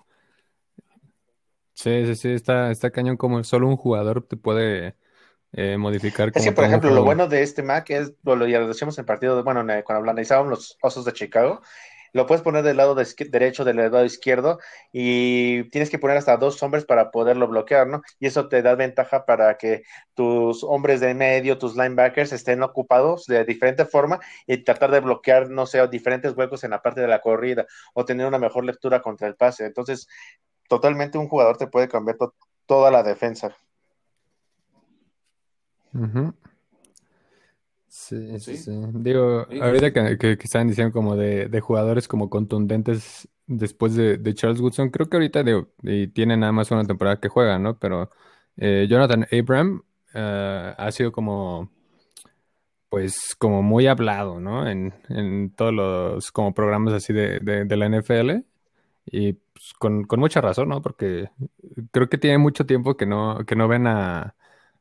[1.74, 4.96] Sí, sí, sí, está, está cañón como solo un jugador te puede
[5.52, 8.68] eh, modificar Es que, por ejemplo, lo bueno de este Mac es, lo, ya lo
[8.68, 11.62] decíamos en partido, de- bueno, en- cuando analizábamos los Osos de Chicago,
[12.12, 14.58] lo puedes poner del lado derecho, del lado izquierdo,
[14.92, 18.02] y tienes que poner hasta dos hombres para poderlo bloquear, ¿no?
[18.18, 19.82] Y eso te da ventaja para que
[20.14, 25.50] tus hombres de medio, tus linebackers estén ocupados de diferente forma y tratar de bloquear,
[25.50, 29.00] no sé, diferentes huecos en la parte de la corrida o tener una mejor lectura
[29.02, 29.66] contra el pase.
[29.66, 30.08] Entonces,
[30.68, 32.34] totalmente un jugador te puede cambiar to-
[32.66, 33.56] toda la defensa.
[38.00, 38.56] Sí, Sí.
[38.56, 38.72] sí.
[38.94, 43.94] Digo, Sí, ahorita que, que- que estaban diciendo como de, de jugadores como contundentes después
[43.94, 47.28] de, de Charles Woodson, creo que ahorita digo, y tiene nada más una temporada que
[47.28, 47.78] juega, ¿no?
[47.78, 48.10] Pero
[48.56, 49.82] eh, Jonathan Abram
[50.14, 51.70] eh, ha sido como,
[52.88, 54.66] pues, como muy hablado, ¿no?
[54.68, 58.44] En, en todos los como programas así de, de, de la NFL.
[59.06, 60.82] Y pues, con, con mucha razón, ¿no?
[60.82, 61.30] Porque
[61.92, 64.34] creo que tiene mucho tiempo que no, que no ven a,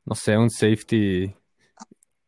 [0.06, 1.36] no sé, un safety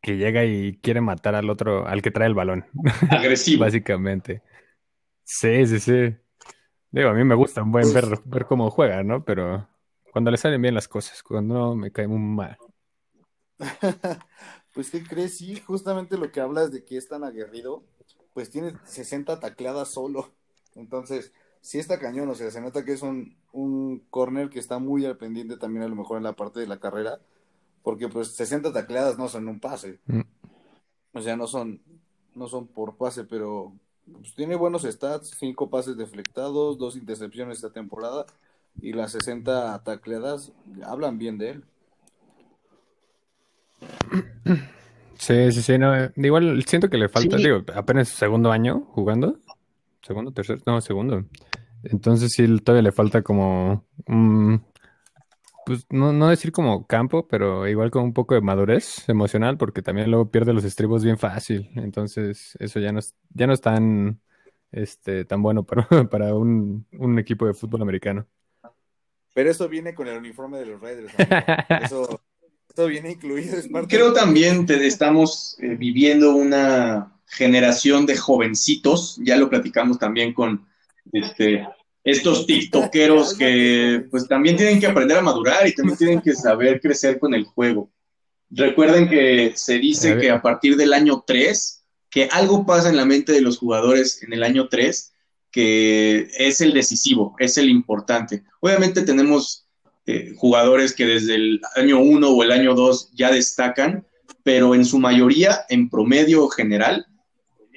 [0.02, 2.66] que llega y quiere matar al otro, al que trae el balón,
[3.08, 3.64] Agresivo.
[3.64, 4.42] básicamente.
[5.24, 6.16] Sí, sí, sí.
[6.90, 9.24] Digo, a mí me gusta un buen ver, ver cómo juega, ¿no?
[9.24, 9.68] Pero
[10.12, 12.58] cuando le salen bien las cosas, cuando no me cae muy mal.
[14.74, 15.38] Pues, ¿qué crees?
[15.38, 17.82] Sí, justamente lo que hablas de que es tan aguerrido,
[18.32, 20.30] pues tiene 60 tacleadas solo.
[20.76, 24.78] Entonces, sí está cañón, o sea, se nota que es un, un corner que está
[24.78, 27.20] muy al pendiente también a lo mejor en la parte de la carrera,
[27.82, 29.98] porque pues 60 tacleadas no son un pase.
[30.06, 30.20] Mm.
[31.12, 31.80] O sea, no son,
[32.34, 33.72] no son por pase, pero
[34.12, 38.26] pues, tiene buenos stats, cinco pases deflectados, dos intercepciones esta temporada
[38.80, 40.52] y las 60 tacleadas
[40.84, 41.64] hablan bien de él.
[45.18, 47.44] Sí, sí, sí, no, eh, igual siento que le falta, Sí.
[47.44, 49.38] digo, apenas segundo año jugando,
[50.02, 51.24] segundo, tercero, no, segundo.
[51.82, 54.54] Entonces sí, todavía le falta como, mm,
[55.70, 59.82] pues no, no decir como campo, pero igual con un poco de madurez emocional, porque
[59.82, 61.70] también luego pierde los estribos bien fácil.
[61.76, 64.20] Entonces eso ya no es, ya no es tan,
[64.72, 68.26] este, tan bueno para, para un, un equipo de fútbol americano.
[69.32, 71.14] Pero eso viene con el uniforme de los Raiders.
[71.14, 71.46] amigo.
[71.84, 72.20] Eso,
[72.74, 73.56] eso viene incluido.
[73.56, 79.48] Es parte Creo de- también te- estamos eh, viviendo una generación de jovencitos, ya lo
[79.48, 80.66] platicamos también con
[81.12, 81.64] este,
[82.04, 86.80] estos tiktokeros que pues también tienen que aprender a madurar y también tienen que saber
[86.80, 87.90] crecer con el juego.
[88.50, 93.04] Recuerden que se dice que a partir del año 3, que algo pasa en la
[93.04, 95.12] mente de los jugadores en el año 3,
[95.52, 98.42] que es el decisivo, es el importante.
[98.60, 99.68] Obviamente tenemos
[100.06, 104.04] eh, jugadores que desde el año 1 o el año 2 ya destacan,
[104.42, 107.06] pero en su mayoría, en promedio general,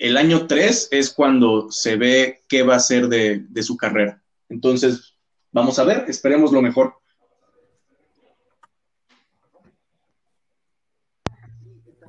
[0.03, 4.21] el año 3 es cuando se ve qué va a ser de, de su carrera.
[4.49, 5.15] Entonces,
[5.49, 6.95] vamos a ver, esperemos lo mejor.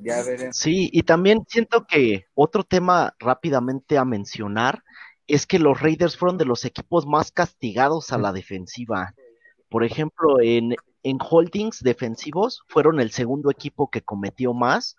[0.01, 0.25] Ya.
[0.51, 4.83] Sí, y también siento que otro tema rápidamente a mencionar
[5.25, 9.15] es que los Raiders fueron de los equipos más castigados a la defensiva.
[9.69, 14.97] Por ejemplo, en, en holdings defensivos fueron el segundo equipo que cometió más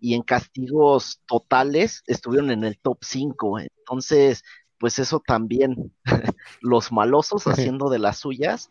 [0.00, 3.60] y en castigos totales estuvieron en el top 5.
[3.60, 4.42] Entonces,
[4.78, 5.92] pues eso también,
[6.60, 8.70] los malosos haciendo de las suyas.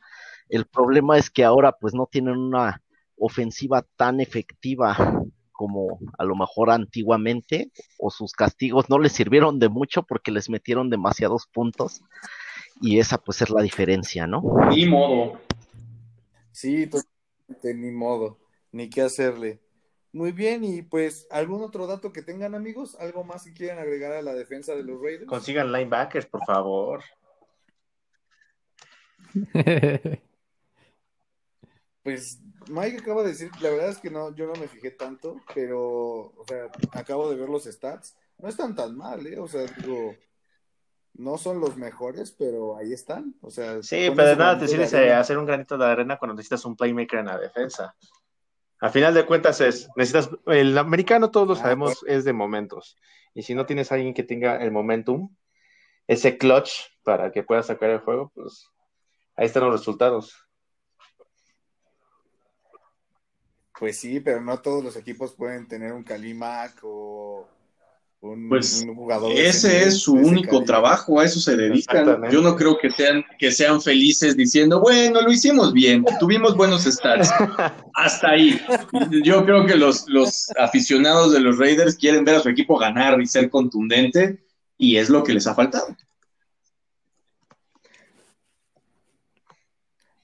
[0.50, 2.82] El problema es que ahora pues no tienen una
[3.18, 9.70] ofensiva tan efectiva como a lo mejor antiguamente, o sus castigos no les sirvieron de
[9.70, 12.02] mucho porque les metieron demasiados puntos,
[12.82, 14.44] y esa pues es la diferencia, ¿no?
[14.70, 15.40] Ni modo.
[16.52, 18.38] Sí, totalmente, ni modo,
[18.72, 19.62] ni qué hacerle.
[20.16, 22.96] Muy bien, y pues, ¿algún otro dato que tengan, amigos?
[23.02, 25.26] ¿Algo más que quieran agregar a la defensa de los Raiders?
[25.26, 27.04] Consigan linebackers, por favor.
[32.02, 35.38] Pues Mike acaba de decir, la verdad es que no, yo no me fijé tanto,
[35.56, 38.16] pero, o sea, acabo de ver los stats.
[38.38, 39.40] No están tan mal, ¿eh?
[39.40, 40.16] O sea, digo,
[41.16, 43.34] no son los mejores, pero ahí están.
[43.42, 45.20] O sea, Sí, pero de nada te arena.
[45.20, 47.96] hacer un granito de arena cuando necesitas un playmaker en la defensa.
[48.82, 52.98] Al final de cuentas es, necesitas, el americano todos lo Ah, sabemos es de momentos.
[53.34, 55.34] Y si no tienes a alguien que tenga el momentum,
[56.08, 56.72] ese clutch
[57.04, 58.68] para que pueda sacar el juego, pues
[59.36, 60.36] ahí están los resultados.
[63.78, 67.48] Pues sí, pero no todos los equipos pueden tener un Calimac o
[68.34, 69.32] un, Pues un jugador.
[69.32, 72.30] ese es su ese único trabajo, a eso se dedican.
[72.32, 76.84] Yo no creo que sean, que sean felices diciendo, bueno, lo hicimos bien, tuvimos buenos
[76.86, 77.30] stats.
[77.94, 78.60] Hasta ahí.
[79.24, 83.20] Yo creo que los, los aficionados de los Raiders quieren ver a su equipo ganar
[83.22, 84.44] y ser contundente,
[84.78, 85.96] y es lo que les ha faltado.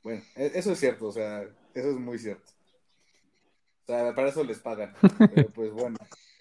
[0.04, 2.44] Bueno, e- eso es cierto, o sea, eso es muy cierto.
[3.84, 4.94] O sea, para eso les pagan.
[5.36, 5.98] Pero pues bueno,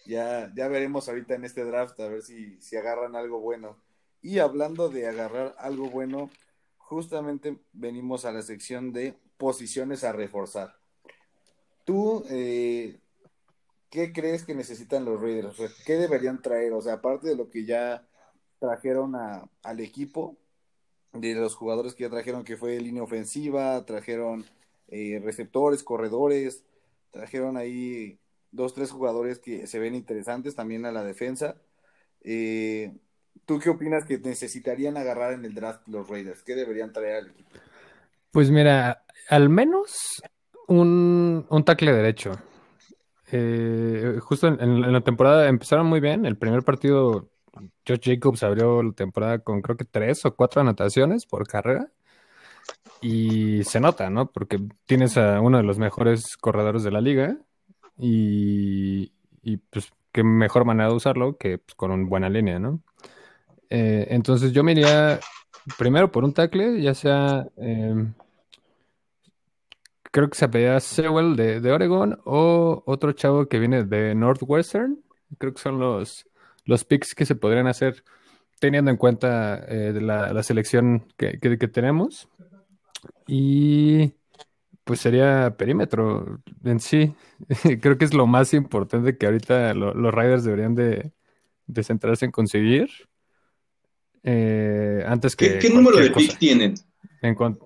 [0.07, 3.77] ya, ya veremos ahorita en este draft a ver si, si agarran algo bueno.
[4.23, 6.31] Y hablando de agarrar algo bueno,
[6.77, 10.77] justamente venimos a la sección de posiciones a reforzar.
[11.85, 13.01] ¿Tú eh,
[13.91, 15.57] qué crees que necesitan los Raiders?
[15.87, 16.73] ¿qué deberían traer?
[16.73, 18.07] O sea, aparte de lo que ya
[18.59, 20.37] trajeron a- al equipo,
[21.13, 24.45] de los jugadores que ya trajeron, que fue línea ofensiva, trajeron
[24.89, 26.65] eh, receptores, corredores,
[27.11, 28.21] trajeron ahí
[28.53, 31.57] dos, tres jugadores que se ven interesantes también a la defensa.
[32.23, 32.93] Eh,
[33.47, 36.43] ¿Tú qué opinas que necesitarían agarrar en el draft los Raiders?
[36.43, 37.51] ¿Qué deberían traer al equipo?
[38.31, 40.23] Pues mira, al menos
[40.69, 42.39] un, un tackle derecho.
[43.33, 46.27] Eh, justo en, en- la temporada empezaron muy bien.
[46.27, 47.31] El primer partido,
[47.87, 51.91] Josh Jacobs abrió la temporada con creo que tres o cuatro anotaciones por carrera.
[53.01, 54.31] Y se nota, ¿no?
[54.31, 57.37] Porque tienes a uno de los mejores corredores de la liga.
[58.01, 62.81] Y, y, pues qué mejor manera de usarlo que pues, con una buena línea, ¿no?
[63.71, 65.21] Eh, entonces yo me iría
[65.79, 67.95] primero por un tackle, ya sea, eh,
[70.11, 74.99] creo que se apellida Sewell de, de Oregon o otro chavo que viene de Northwestern.
[75.39, 76.27] Creo que son los,
[76.65, 78.03] los picks que se podrían hacer
[78.59, 82.29] teniendo en cuenta eh, la, la selección que, que- que tenemos.
[83.27, 84.13] Y
[84.91, 87.15] pues sería perímetro en sí.
[87.81, 91.13] Creo que es lo más importante que ahorita lo- los Riders deberían de,
[91.69, 92.89] de centrarse en conseguir.
[94.25, 95.59] eh, antes que.
[95.61, 96.75] ¿Qué, qué número de pick tienen?
[97.23, 97.57] En cuan-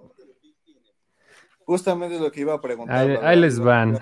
[1.64, 3.18] Justamente es lo que iba a preguntar.
[3.22, 3.98] Ahí- les van.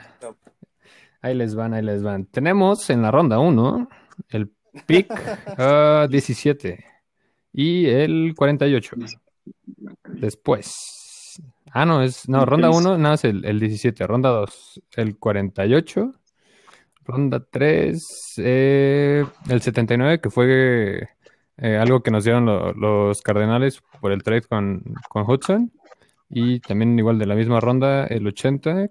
[1.20, 2.26] Ahí les van, ahí les van.
[2.26, 3.88] Tenemos en la ronda 1
[4.30, 4.50] el
[4.86, 5.06] pick
[5.58, 6.84] ah, 17
[7.52, 8.96] y el 48.
[10.08, 10.74] Después.
[11.70, 12.28] Ah, no, es.
[12.28, 14.06] No, ronda 1, nada es el, el 17.
[14.06, 16.12] Ronda 2, el 48.
[17.04, 21.08] Ronda 3, eh, el 79, que fue
[21.58, 25.72] eh, algo que nos dieron lo- los Cardenales por el trade con, con Hudson.
[26.30, 28.88] Y también igual de la misma ronda, el 80.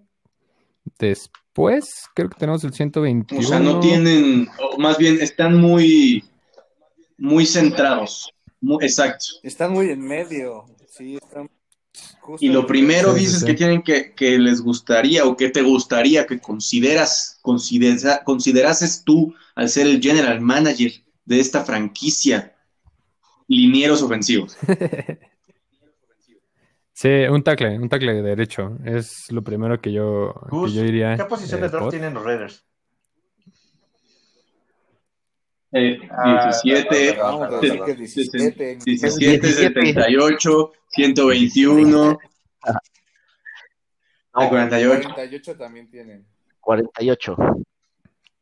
[0.99, 3.39] Después, creo que tenemos el 121.
[3.43, 6.23] O sea, no tienen, o más bien están muy,
[7.17, 8.31] muy centrados.
[8.59, 9.25] Muy- exacto.
[9.43, 10.65] Están muy en medio.
[10.87, 11.49] Sí, están.
[12.21, 13.45] Justo Y lo primero sí, dices sí.
[13.45, 19.33] que tienen que, que les gustaría o que te gustaría que consideras, considera- considerases tú
[19.55, 20.91] al ser el general manager
[21.25, 22.55] de esta franquicia,
[23.47, 24.57] linieros ofensivos.
[26.93, 28.77] Sí, un tackle, un tackle de derecho.
[28.85, 31.17] Es lo primero que yo, que yo diría.
[31.17, 32.63] ¿Qué posición eh, de draft por- tienen los Raiders?
[35.71, 38.77] Eh, Ah, 17, Vamos a decir que 17.
[38.85, 42.19] 17, 78, 121,
[44.33, 45.09] ah, 48.
[45.13, 46.25] 48 también tienen.
[46.59, 47.35] 48.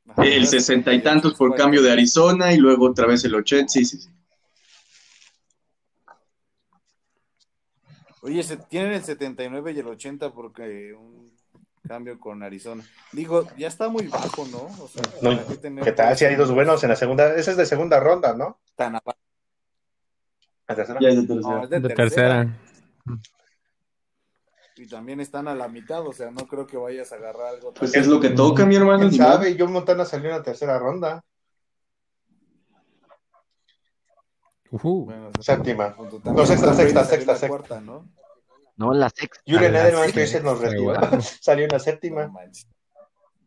[0.08, 3.24] Ajá, El los sesenta y 48, tantos por cambio de Arizona y luego otra vez
[3.26, 3.70] el 80.
[3.70, 4.10] Sí, sí, sí.
[8.22, 11.32] Oye, se, tienen el 79 y el 80 porque un
[11.88, 12.84] cambio con Arizona.
[13.12, 14.64] Digo, ya está muy bajo, ¿no?
[14.84, 16.18] O sea, No, ¿para qué tener ¿Qué tal?
[16.18, 17.34] Si hay dos buenos en la segunda.
[17.36, 18.60] Ese es de segunda ronda, ¿no?
[18.80, 19.19] tan abajo?
[20.70, 21.00] La tercera.
[21.02, 21.64] Ya es de No, tercera.
[21.64, 22.46] es de, de tercera.
[22.46, 22.60] tercera.
[24.78, 27.74] Y también están a la mitad, o sea, no creo que vayas a agarrar algo.
[27.74, 29.00] Pues es lo que toca, mi hermano.
[29.10, 29.32] ¿Quién ni modo.
[29.34, 29.56] sabe?
[29.60, 31.22] John Montana salió en la tercera ronda.
[34.72, 35.96] Bueno, Séptima.
[36.24, 38.08] No, sexta, sexta, la sexta, cuarta, ¿no?
[38.78, 39.42] No, la sexta.
[39.46, 40.94] Julian Edelman, que sexta, se nos retiró.
[41.42, 42.32] Salió en la séptima.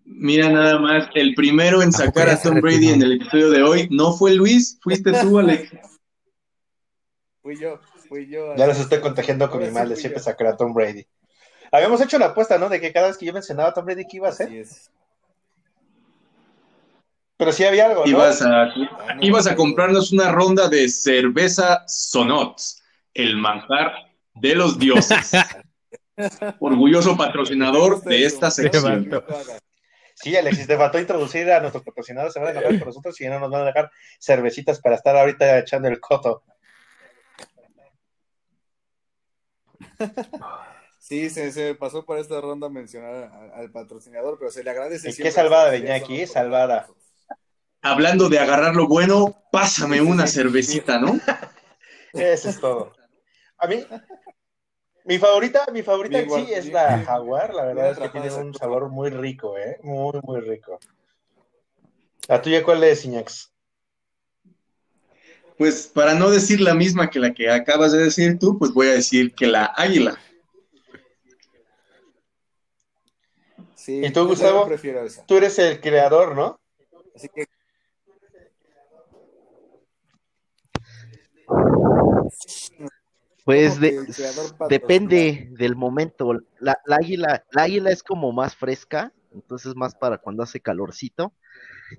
[0.05, 3.51] Mira nada más, el primero en ¿A poco sacar a Tom Brady en el episodio
[3.51, 5.71] de hoy no fue Luis, fuiste tú, Alex.
[7.43, 8.55] Fui yo, fui yo.
[8.55, 11.05] Ya los estoy contagiando con mi mal de siempre sacar a Tom Brady.
[11.73, 12.69] Habíamos hecho la apuesta, ¿no?
[12.69, 14.47] De que cada vez que yo mencionaba a Tom Brady, ¿qué iba a hacer?
[14.47, 14.91] Así es.
[17.37, 18.11] Pero sí había algo, ¿no?
[18.11, 18.75] Ibas a, Ah,
[19.17, 22.61] no, ibas a comprarnos una ronda de cerveza Sonot,
[23.15, 23.93] el manjar
[24.35, 25.33] de los dioses.
[26.61, 29.11] Orgulloso patrocinador de esta sección.
[30.15, 33.27] Sí, Alexis, te faltó introducir a nuestros patrocinadores, se van a enojar con nosotros y
[33.27, 36.45] no nos van a dejar cervecitas para estar ahorita echando el coto.
[40.99, 44.71] Sí, se, se pasó por esta ronda a mencionar a- al patrocinador, pero se le
[44.71, 45.09] agradece.
[45.09, 46.19] ¿Y siempre qué salvada que son aquí?
[46.21, 46.89] por Salvada.
[47.83, 51.19] Hablando de agarrar lo bueno, pásame una cervecita, ¿no?
[52.13, 52.93] Eso es todo.
[53.59, 53.85] A mí,
[55.05, 57.05] mi favorita, mi favorita en sí es la.
[57.05, 59.79] Jaguar, la verdad es que tiene un sabor muy rico, ¿eh?
[59.83, 60.79] Muy, muy rico.
[62.29, 63.52] ¿La tuya cuál es, Iñax?
[65.63, 68.89] Pues para no decir la misma que la que acabas de decir tú, pues voy
[68.89, 70.19] a decir que la águila.
[73.77, 74.67] Sí, ¿Y tú, Gustavo?
[74.67, 75.25] prefiero esa.
[75.25, 76.59] Tú eres el creador, ¿no?
[77.15, 77.47] Así que
[83.45, 84.05] Pues de-
[84.69, 86.33] depende del momento.
[86.59, 91.33] La, la águila, la águila es como más fresca, entonces más para cuando hace calorcito.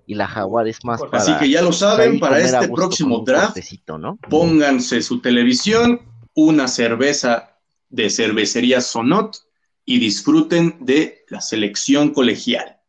[0.06, 3.58] Y la jaguar es más para Así que ya lo saben, para este próximo draft,
[4.00, 4.18] ¿no?
[4.30, 6.02] pónganse su televisión,
[6.34, 7.58] una cerveza
[7.90, 9.38] de cervecería Sonot
[9.86, 12.80] y disfruten de la selección colegial.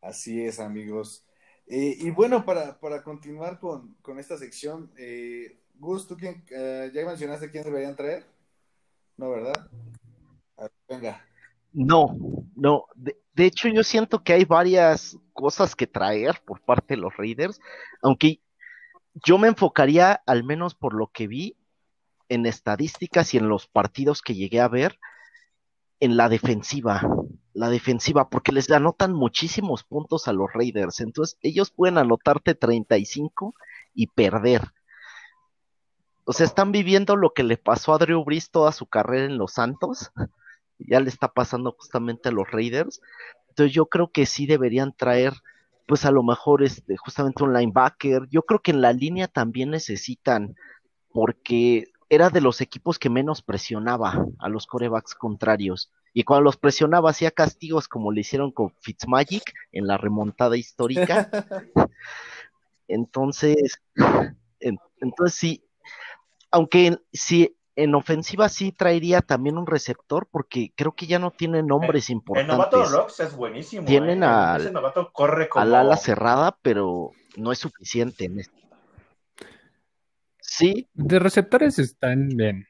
[0.00, 1.24] Así es, amigos.
[1.66, 6.90] Eh, y bueno, para, para continuar con, con esta sección, eh, Gus, ¿tú quién, eh,
[6.94, 8.24] ya mencionaste quién deberían traer?
[9.18, 9.68] No, ¿verdad?
[10.56, 11.24] A ver, venga.
[11.72, 12.16] No,
[12.58, 12.86] no.
[12.94, 17.60] De, hecho, yo siento que hay varias cosas que traer por parte de los Raiders,
[18.02, 18.40] aunque
[19.14, 21.56] yo me enfocaría, al menos por lo que vi,
[22.28, 24.98] en estadísticas y en los partidos que llegué a ver,
[26.00, 27.02] en la defensiva.
[27.54, 31.00] La defensiva, porque les anotan muchísimos puntos a los Raiders.
[31.00, 33.54] Entonces, ellos pueden anotarte 35
[33.94, 34.62] y perder.
[36.24, 39.38] O sea, están viviendo lo que le pasó a Drew Brees toda su carrera en
[39.38, 40.10] los Santos.
[40.78, 43.00] Ya le está pasando justamente a los Raiders.
[43.48, 45.32] Entonces, yo creo que sí deberían traer,
[45.86, 48.28] pues a lo mejor, este, justamente un linebacker.
[48.30, 50.54] Yo creo que en la línea también necesitan,
[51.12, 55.90] porque era de los equipos que menos presionaba a los corebacks contrarios.
[56.14, 61.30] Y cuando los presionaba hacía castigos como le hicieron con Fitzmagic en la remontada histórica.
[62.88, 63.82] Entonces,
[64.98, 65.62] entonces sí,
[66.50, 71.62] aunque si en ofensiva sí traería también un receptor, porque creo que ya no tiene
[71.62, 72.50] nombres importantes.
[72.52, 73.86] El novato Rocks es buenísimo.
[73.86, 74.26] Tienen ¿eh?
[74.26, 75.62] al, Ese novato corre como...
[75.62, 78.58] al ala cerrada, pero no es suficiente en esto.
[80.40, 80.88] Sí.
[80.94, 82.66] De receptores están bien.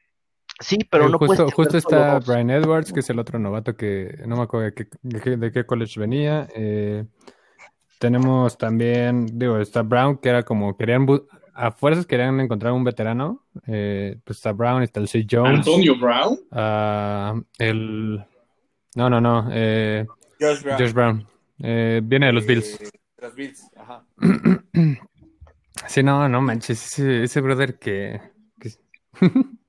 [0.59, 2.25] Sí, pero Eh, no justo, puedes justo está dos.
[2.27, 5.37] Brian Edwards, que es el otro novato que no me acuerdo de qué, de qué-
[5.37, 6.47] de qué college venía.
[6.53, 7.05] Eh,
[7.97, 11.07] tenemos también, digo, está Brown, que era como querían
[11.67, 13.45] a fuerzas querían encontrar un veterano.
[13.67, 15.25] Eh, pues está Brown, está el C.
[15.29, 15.59] Jones.
[15.59, 16.39] Antonio Brown.
[16.51, 18.25] ah, el
[18.95, 19.47] no, no, no.
[19.51, 20.05] eh,
[20.39, 20.79] Josh Brown.
[20.79, 21.27] Josh Brown.
[21.61, 22.79] Eh, viene de los Bills.
[22.81, 24.05] Eh, de los Bills, ajá.
[25.87, 28.19] Sí, no, no manches, ese, ese brother que...
[28.59, 28.73] que-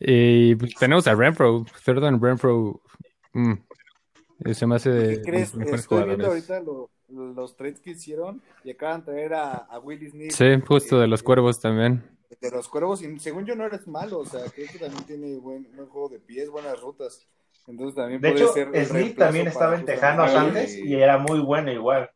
[0.00, 2.80] y pues, tenemos a Renfro, Thurman Renfro,
[3.34, 3.52] mm,
[4.52, 5.54] se me hace de ¿Qué crees?
[5.54, 10.12] Estoy viendo ahorita lo- los trades que hicieron y acaban de traer a, a Willis
[10.12, 10.32] Smith.
[10.32, 12.02] Sí, justo de los cuervos también.
[12.40, 15.36] De los cuervos, y según yo no eres malo, o sea, creo que también tiene
[15.38, 17.26] buen, buen juego de pies, buenas rutas.
[17.66, 21.18] Entonces también De puede hecho, ser el Smith también estaba en Tejanos antes y era
[21.18, 22.10] muy bueno igual.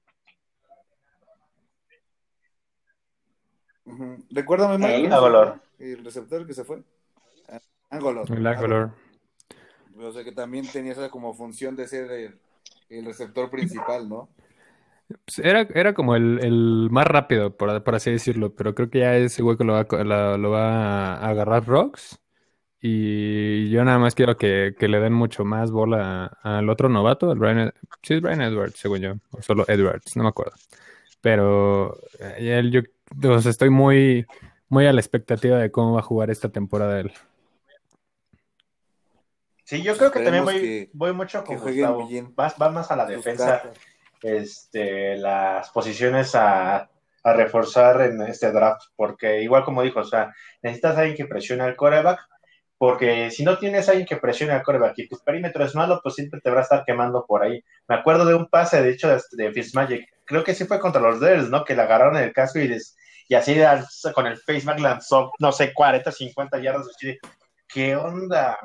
[4.31, 4.95] Recuérdame, Mike.
[4.95, 5.61] ¿quién fue Agolor.
[5.79, 6.83] El receptor que se fue.
[7.49, 8.31] Ah, Angolor.
[8.33, 8.93] El Angolor.
[9.97, 12.41] O sea, que también tenía esa como función de ser el,
[12.89, 14.29] el receptor principal, ¿no?
[15.25, 19.01] Pues era, era como el, el más rápido, por, por así decirlo, pero creo que
[19.01, 22.19] ya ese hueco lo va, la- lo va a agarrar Rocks.
[22.81, 27.33] Y yo nada más quiero que, que le den mucho más bola al otro novato,
[27.33, 30.53] el Brian, sí es Brian Edwards, según yo, o solo Edwards, no me acuerdo.
[31.23, 32.83] Pero eh, él, yo
[33.41, 34.27] sea, estoy muy,
[34.69, 37.13] muy a la expectativa de cómo va a jugar esta temporada él.
[39.65, 42.07] Sí, yo creo que también voy, que- voy mucho con Gustavo.
[42.07, 42.35] bien.
[42.35, 43.63] Vas, vas más a la defensa.
[44.25, 46.89] Este, las posiciones a,
[47.27, 51.63] reforzar en este draft, porque igual como dijo, o sea, necesitas a alguien que presione
[51.63, 52.21] al coreback,
[52.77, 56.17] porque si no tienes alguien que presione al coreback y tu perímetro es malo, pues
[56.17, 57.65] siempre te va a estar quemando por ahí.
[57.89, 61.19] Me acuerdo de un pase, de hecho, de, Fitzmagic, creo que sí fue contra los
[61.19, 61.65] Bears, ¿no?
[61.65, 62.95] Que le agarraron el casco y, des-
[63.27, 63.57] y así
[64.15, 66.89] con el face lanzó, no sé, 40, 50 yardas.
[67.67, 68.59] ¿Qué onda?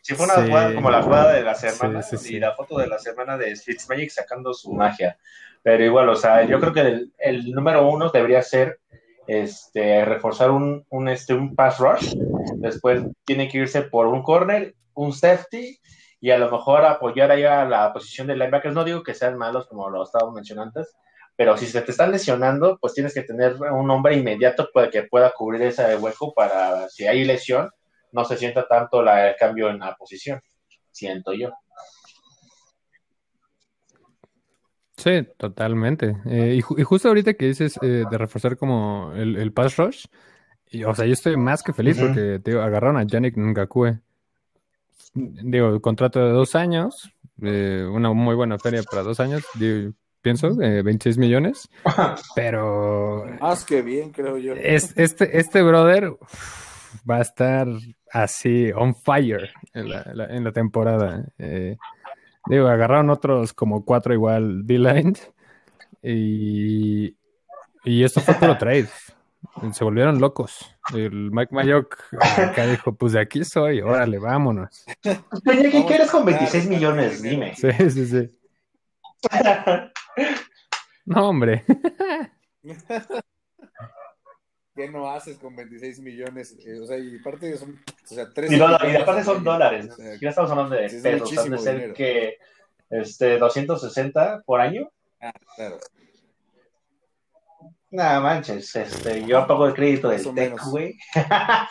[0.00, 0.46] Sí, fue una Sí.
[0.48, 2.36] jugada como la jugada de la Sí, semana sí, sí.
[2.36, 5.16] y la foto de la semana de Fitzmagic sacando su magia.
[5.62, 8.80] Pero igual, o sea, yo creo que el, el número uno debería ser
[9.26, 12.14] este, reforzar un, un, este, un pass rush.
[12.56, 15.78] Después tiene que irse por un corner, un safety
[16.20, 18.74] y a lo mejor apoyar ahí a la posición de linebackers.
[18.74, 20.94] No digo que sean malos como lo estábamos mencionando antes,
[21.36, 25.04] pero si se te están lesionando, pues tienes que tener un hombre inmediato para que
[25.04, 27.70] pueda cubrir ese hueco para si hay lesión,
[28.12, 30.40] no se sienta tanto la, el cambio en la posición,
[30.90, 31.50] siento yo.
[34.96, 36.16] Sí, totalmente.
[36.26, 39.76] Eh, y, ju- y justo ahorita que dices eh, de reforzar como el, el pass
[39.76, 40.04] rush,
[40.70, 43.98] y, o sea, yo estoy más que feliz porque te digo, agarraron a Yannick Ngakue.
[45.14, 47.10] Digo, contrato de dos años,
[47.42, 49.92] eh, una muy buena feria para dos años, digo,
[50.22, 51.68] pienso, eh, 26 millones,
[52.34, 54.54] pero Más que bien, creo yo.
[54.54, 57.66] es, este, este brother uf, va a estar
[58.12, 61.24] así, on fire en la, la- en la temporada.
[61.38, 61.76] Eh,
[62.46, 65.14] digo, agarraron otros como cuatro igual D-Line
[66.02, 67.16] y,
[67.84, 68.88] y esto fue puro trade.
[69.72, 70.74] Se volvieron locos.
[70.94, 71.96] El Mike Mayock
[72.36, 74.84] acá dijo, pues de aquí soy, órale, vámonos.
[75.46, 77.22] Oye, ¿qué quieres a con ganar 26 tanto millones?
[77.22, 77.54] Dime.
[77.54, 78.30] Sí, sí, sí.
[81.04, 81.64] No, hombre.
[84.86, 86.56] ¿Qué no haces con 26 millones?
[86.66, 87.78] Eh, o sea, y aparte son,
[88.10, 89.88] o sea, tres Y, dólares, y aparte son dólares.
[89.92, 91.94] O sea, Aquí no estamos hablando de es pesos, han muchísimo de ser dinero.
[91.94, 92.36] que
[92.90, 94.90] este, 260 por año.
[95.20, 95.78] ah, claro.
[97.90, 100.70] Nada manches, este, yo pago el crédito del o TEC, menos.
[100.70, 100.96] güey.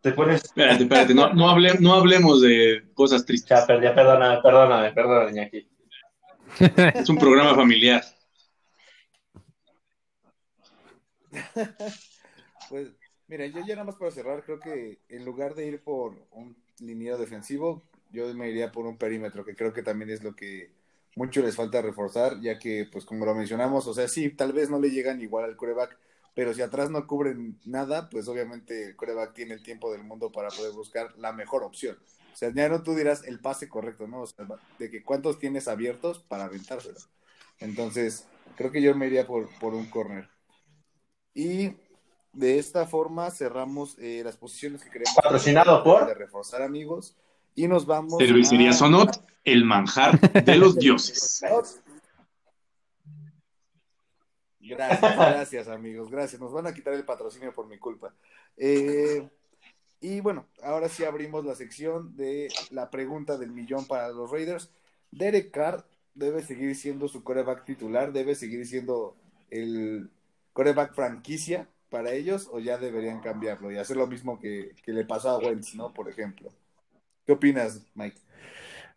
[0.00, 0.42] Te pones.
[0.44, 3.50] Espérate, espérate, no, no, hable- no hablemos de cosas tristes.
[3.68, 5.68] Ya, ya, perdona, perdóname, perdóname, Iñaki.
[6.94, 8.02] Es un programa familiar.
[12.68, 12.88] Pues,
[13.26, 16.56] mira, yo ya nada más para cerrar, creo que en lugar de ir por un
[16.78, 20.70] liniero defensivo, yo me iría por un perímetro, que creo que también es lo que
[21.16, 24.70] mucho les falta reforzar, ya que, pues como lo mencionamos, o sea, sí, tal vez
[24.70, 25.96] no le llegan igual al coreback,
[26.34, 30.30] pero si atrás no cubren nada, pues obviamente el coreback tiene el tiempo del mundo
[30.30, 31.98] para poder buscar la mejor opción.
[32.32, 34.22] O sea, ya no tú dirás el pase correcto, ¿no?
[34.22, 34.46] O sea,
[34.78, 37.00] de que cuántos tienes abiertos para aventárselo.
[37.58, 38.26] Entonces,
[38.56, 40.28] creo que yo me iría por, por un corner.
[41.34, 41.72] Y
[42.32, 47.16] de esta forma cerramos eh, las posiciones que queremos Patrocinado por- de reforzar amigos
[47.54, 49.10] y nos vamos Cervecería a- Sonot,
[49.44, 51.42] el manjar de los dioses.
[54.60, 56.40] Gracias, gracias amigos, gracias.
[56.40, 58.14] Nos van a quitar el patrocinio por mi culpa.
[58.56, 59.26] Eh,
[60.00, 64.70] y bueno, ahora sí abrimos la sección de la pregunta del millón para los Raiders.
[65.10, 69.16] Derek Carr debe seguir siendo su coreback titular, debe seguir siendo
[69.50, 70.08] el
[70.52, 75.04] coreback franquicia para ellos o ya deberían cambiarlo y hacer lo mismo que, que le
[75.04, 75.92] pasó a Wentz, ¿no?
[75.92, 76.50] Por ejemplo.
[77.26, 78.20] ¿Qué opinas, Mike?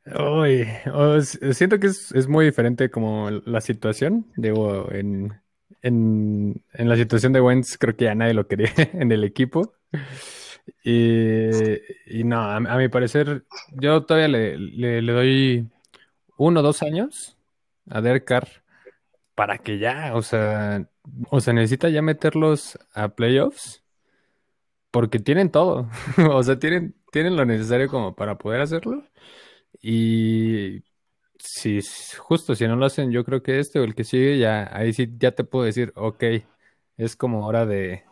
[0.05, 0.67] Uy,
[1.53, 4.25] siento que es, es, muy diferente como la situación.
[4.35, 5.33] Digo, en,
[5.81, 9.73] en, en, la situación de Wentz creo que ya nadie lo quería en el equipo.
[10.83, 11.49] Y,
[12.05, 15.69] y no, a, mi parecer, yo todavía le, le, le doy
[16.37, 17.37] uno o dos años
[17.89, 18.62] a Derek Carr
[19.35, 20.87] para que ya, o sea,
[21.29, 23.83] o sea, necesita ya meterlos a playoffs
[24.91, 25.89] porque tienen todo,
[26.29, 29.03] o sea, tienen, tienen lo necesario como para poder hacerlo
[29.81, 30.83] y
[31.39, 31.79] si
[32.17, 34.93] justo si no lo hacen, yo creo que este o el que sigue ya, ahí
[34.93, 36.23] sí ya te puedo decir, ok,
[36.97, 38.03] es como hora de,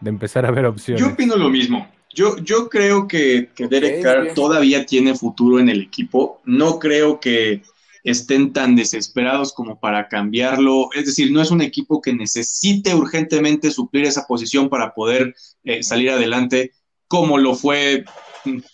[0.00, 1.00] de empezar a ver opciones.
[1.00, 1.88] Yo opino lo mismo.
[2.14, 4.34] Yo, yo creo que, que Derek okay, Carr bien.
[4.34, 6.42] todavía tiene futuro en el equipo.
[6.44, 7.62] No creo que
[8.04, 10.90] estén tan desesperados como para cambiarlo.
[10.94, 15.34] Es decir, no es un equipo que necesite urgentemente suplir esa posición para poder
[15.64, 16.72] eh, salir adelante,
[17.06, 18.04] como lo fue,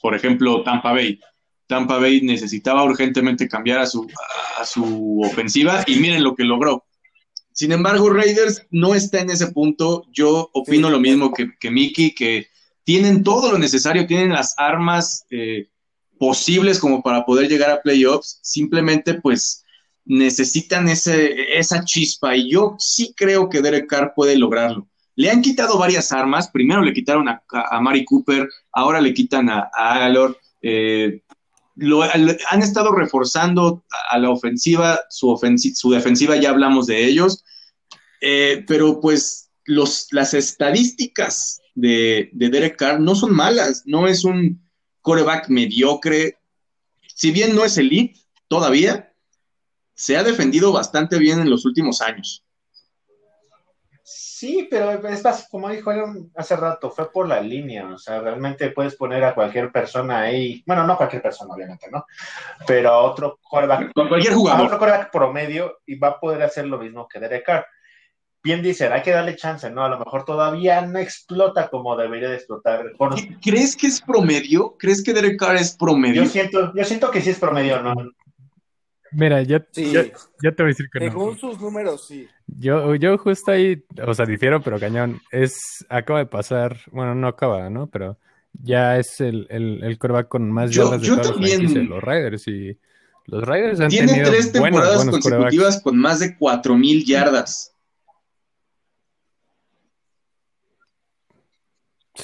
[0.00, 1.20] por ejemplo, Tampa Bay.
[1.66, 4.06] Tampa Bay necesitaba urgentemente cambiar a su,
[4.58, 6.84] a su ofensiva y miren lo que logró.
[7.52, 10.04] Sin embargo, Raiders no está en ese punto.
[10.12, 10.92] Yo opino sí.
[10.92, 12.46] lo mismo que, que Mickey, que
[12.84, 15.68] tienen todo lo necesario, tienen las armas eh,
[16.18, 19.64] posibles como para poder llegar a playoffs, simplemente pues
[20.04, 22.36] necesitan ese, esa chispa.
[22.36, 24.88] Y yo sí creo que Derek Carr puede lograrlo.
[25.16, 29.48] Le han quitado varias armas, primero le quitaron a, a Mari Cooper, ahora le quitan
[29.50, 30.10] a, a
[30.62, 31.22] eh,
[32.50, 37.44] han estado reforzando a la ofensiva, su, ofensi su defensiva ya hablamos de ellos,
[38.20, 44.24] eh, pero pues los, las estadísticas de, de Derek Carr no son malas, no es
[44.24, 44.67] un
[45.02, 46.38] coreback mediocre,
[47.14, 48.18] si bien no es elite
[48.48, 49.12] todavía,
[49.94, 52.44] se ha defendido bastante bien en los últimos años.
[54.38, 55.90] Sí, pero es como dijo
[56.36, 60.62] hace rato, fue por la línea, o sea, realmente puedes poner a cualquier persona ahí,
[60.64, 62.06] bueno, no cualquier persona, obviamente, ¿no?
[62.64, 64.60] Pero a otro coreback, Con cualquier jugador.
[64.60, 67.66] a otro coreback promedio y va a poder hacer lo mismo que Derek Carr.
[68.42, 69.84] Bien dicen, hay que darle chance, ¿no?
[69.84, 72.92] A lo mejor todavía no explota como debería de explotar.
[72.96, 74.76] Bueno, ¿Crees que es promedio?
[74.78, 76.22] ¿Crees que Derek Carr es promedio?
[76.22, 77.94] Yo siento, yo siento que sí es promedio, ¿no?
[79.12, 79.90] Mira, yo, sí.
[79.90, 80.02] yo,
[80.42, 81.38] yo, te voy a decir que Según no.
[81.38, 82.28] sus números, sí.
[82.46, 87.28] Yo, yo justo ahí, o sea, difiero, pero cañón, es, acaba de pasar, bueno, no
[87.28, 87.86] acaba, ¿no?
[87.88, 88.18] Pero
[88.52, 91.72] ya es el, el, el coreback con más yo, yardas de yo todas también...
[91.72, 92.78] de los Raiders y
[93.26, 97.74] los Raiders han Tienen tenido tres temporadas buenos, buenos consecutivas con más de 4000 yardas.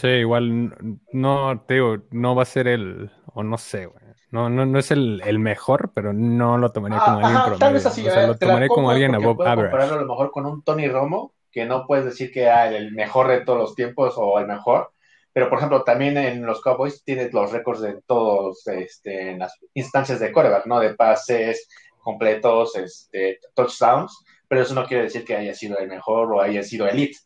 [0.05, 4.05] Sí, igual no, te digo, no va a ser el, o no sé, güey.
[4.31, 7.45] No, no, no es el, el, mejor, pero no lo tomaría como ah, alguien ajá,
[7.45, 7.59] promedio.
[7.59, 9.71] Tal vez así, o sea, eh, lo tomaría como alguien above average.
[9.71, 12.93] compararlo a lo mejor con un Tony Romo, que no puedes decir que ah, el
[12.93, 14.91] mejor de todos los tiempos o el mejor,
[15.33, 19.59] pero por ejemplo también en los Cowboys tienes los récords de todos este, en las
[19.73, 20.81] instancias de coreback, ¿no?
[20.81, 21.67] De pases
[22.03, 26.63] completos, este, touchdowns, pero eso no quiere decir que haya sido el mejor o haya
[26.63, 27.17] sido elite.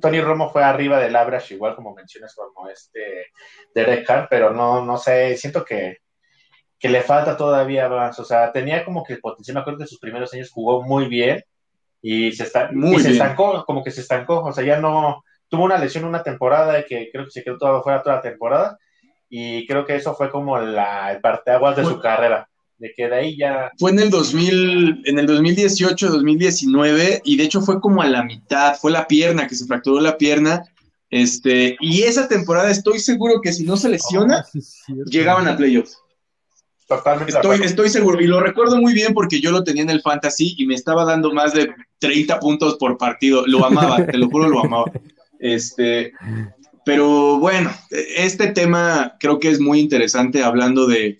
[0.00, 3.26] Tony Romo fue arriba del average, igual como mencionas como este
[3.74, 5.98] Derek Carr, pero no, no sé, siento que,
[6.78, 9.84] que le falta todavía más, o sea, tenía como que el potencial, me acuerdo que
[9.84, 11.42] en sus primeros años jugó muy bien
[12.00, 13.22] y se, está, muy y se bien.
[13.22, 17.10] estancó, como que se estancó, o sea, ya no, tuvo una lesión una temporada que
[17.10, 18.78] creo que se quedó toda fuera toda la temporada.
[19.28, 22.48] Y creo que eso fue como la, el parteaguas de su carrera
[22.78, 23.70] de que de ahí ya...
[23.78, 28.22] Fue en el 2000, en el 2018, 2019, y de hecho fue como a la
[28.22, 30.62] mitad, fue la pierna, que se fracturó la pierna,
[31.10, 35.56] este, y esa temporada estoy seguro que si no se lesiona, oh, sí, llegaban a
[35.56, 35.98] playoffs.
[36.88, 37.32] Totalmente.
[37.32, 40.54] Estoy, estoy seguro, y lo recuerdo muy bien porque yo lo tenía en el fantasy
[40.56, 44.48] y me estaba dando más de 30 puntos por partido, lo amaba, te lo juro,
[44.48, 44.90] lo amaba.
[45.38, 46.12] Este,
[46.84, 51.18] pero bueno, este tema creo que es muy interesante hablando de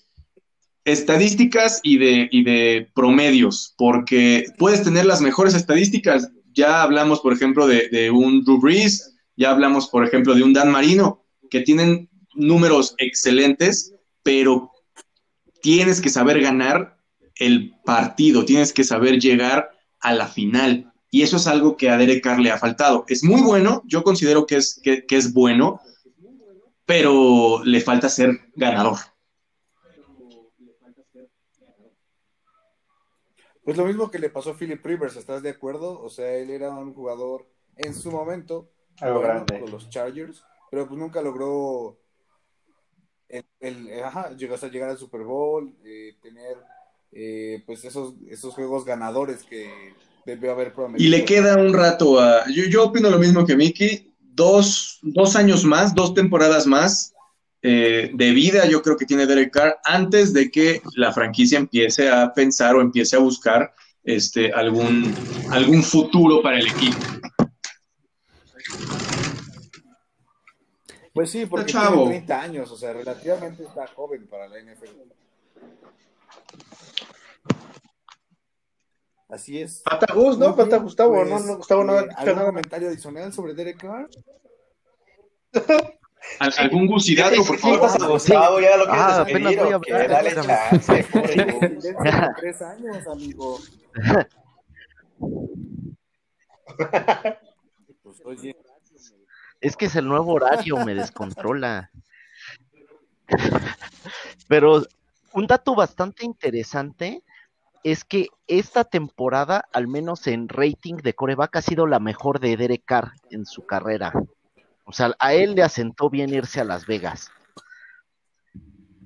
[0.87, 6.31] estadísticas y de, y de promedios, porque puedes tener las mejores estadísticas.
[6.55, 10.53] Ya hablamos, por ejemplo, de, de, un Drew Brees, ya hablamos, por ejemplo, de un
[10.53, 14.71] Dan Marino, que tienen números excelentes, pero
[15.61, 16.97] tienes que saber ganar
[17.35, 19.71] el partido, tienes que saber llegar
[20.01, 20.93] a la final.
[21.11, 23.05] Y eso es algo que a Derek Carr le ha faltado.
[23.09, 25.81] Es muy bueno, yo considero que es, que, que es bueno,
[26.85, 28.99] pero le falta ser ganador.
[33.67, 36.01] Pues lo mismo que le pasó a Philip Rivers, ¿estás de acuerdo?
[36.01, 37.47] O sea, él era un jugador
[37.77, 39.61] en su momento Algo bueno, grande.
[39.61, 41.99] con los Chargers, pero pues nunca logró
[43.29, 46.57] el, el- ajá, llegar a llegar al Super Bowl, eh, tener
[47.13, 49.95] eh, pues esos, esos juegos ganadores que
[50.25, 51.07] debió haber prometido.
[51.07, 52.45] Y le queda un rato a.
[52.51, 54.13] Yo, yo opino lo mismo que Mickey.
[54.21, 57.15] Dos, dos años más, dos temporadas más
[57.63, 62.09] eh, de vida, yo creo que tiene Derek Carr antes de que la franquicia empiece
[62.09, 63.73] a pensar o empiece a buscar
[64.05, 65.15] este, algún,
[65.51, 66.99] algún futuro para el equipo.
[71.13, 72.05] Pues sí, porque chavo.
[72.05, 75.01] tiene 30 años, o sea, relativamente está joven para la NFL.
[79.29, 79.83] Así es.
[79.83, 80.55] Falta Gus, ¿no?
[80.55, 82.47] Bien, Gustavo, pues, no, no, Gustavo no ha eh, dicho ¿Algún nada.
[82.47, 84.09] comentario adicional sobre Derek Carr?
[86.39, 88.09] ¿Al- ¿Algún gusidato, por favor?
[88.11, 91.07] Gustavo, ya lo quieres Ah, despedir, apenas voy a hablar, Dale chance,
[92.37, 93.59] tres años, amigo.
[98.03, 98.57] Pues, oye,
[99.61, 101.91] Es que es el nuevo horario, me descontrola.
[104.49, 104.83] Pero
[105.33, 107.23] un dato bastante interesante
[107.83, 112.57] es que esta temporada, al menos en rating de coreback, ha sido la mejor de
[112.57, 114.13] Derek Carr en su carrera.
[114.89, 117.31] O sea, a él le asentó bien irse a Las Vegas.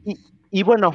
[0.04, 0.16] Y,
[0.50, 0.92] y bueno,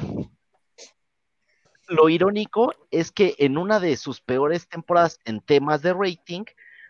[1.88, 6.44] lo irónico es que en una de sus peores temporadas en temas de rating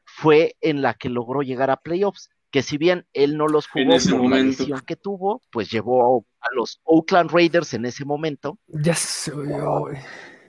[0.05, 3.85] fue en la que logró llegar a playoffs, que si bien él no los En
[3.85, 8.05] jugó ese por la lesión que tuvo, pues llevó a los Oakland Raiders en ese
[8.05, 9.97] momento Ya se oyó, güey.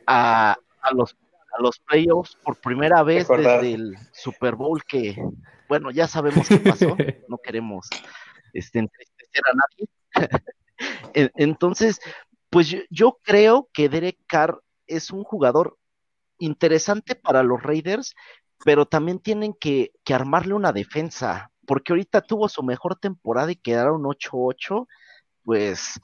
[0.06, 1.16] a, a los
[1.58, 3.62] a los playoffs por primera vez Recordar.
[3.62, 5.18] desde el Super Bowl que,
[5.68, 6.96] bueno, ya sabemos qué pasó,
[7.28, 7.88] no queremos
[8.54, 9.90] este, entristecer a nadie.
[11.14, 12.00] En- Entonces,
[12.50, 15.78] pues yo, yo creo que Derek Carr es un jugador
[16.40, 18.14] interesante para los Raiders,
[18.64, 23.56] pero también tienen que, que armarle una defensa, porque ahorita tuvo su mejor temporada y
[23.56, 24.88] quedaron 8-8,
[25.44, 26.00] pues,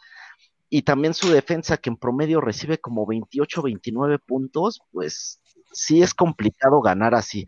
[0.69, 5.39] y también su defensa que en promedio recibe como 28, 29 puntos, pues
[5.71, 7.45] sí es complicado ganar así.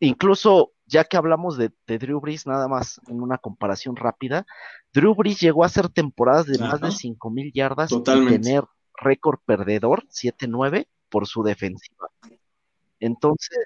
[0.00, 4.46] Incluso, ya que hablamos de, de Drew Brees, nada más en una comparación rápida,
[4.92, 6.96] Drew Brees llegó a hacer temporadas de más de Ajá.
[6.96, 8.64] 5 mil yardas y tener
[8.96, 12.08] récord perdedor 7-9 por su defensiva.
[13.00, 13.58] Entonces,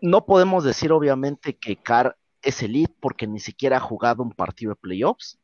[0.00, 4.72] no podemos decir obviamente que Carr es elite porque ni siquiera ha jugado un partido
[4.72, 5.38] de playoffs,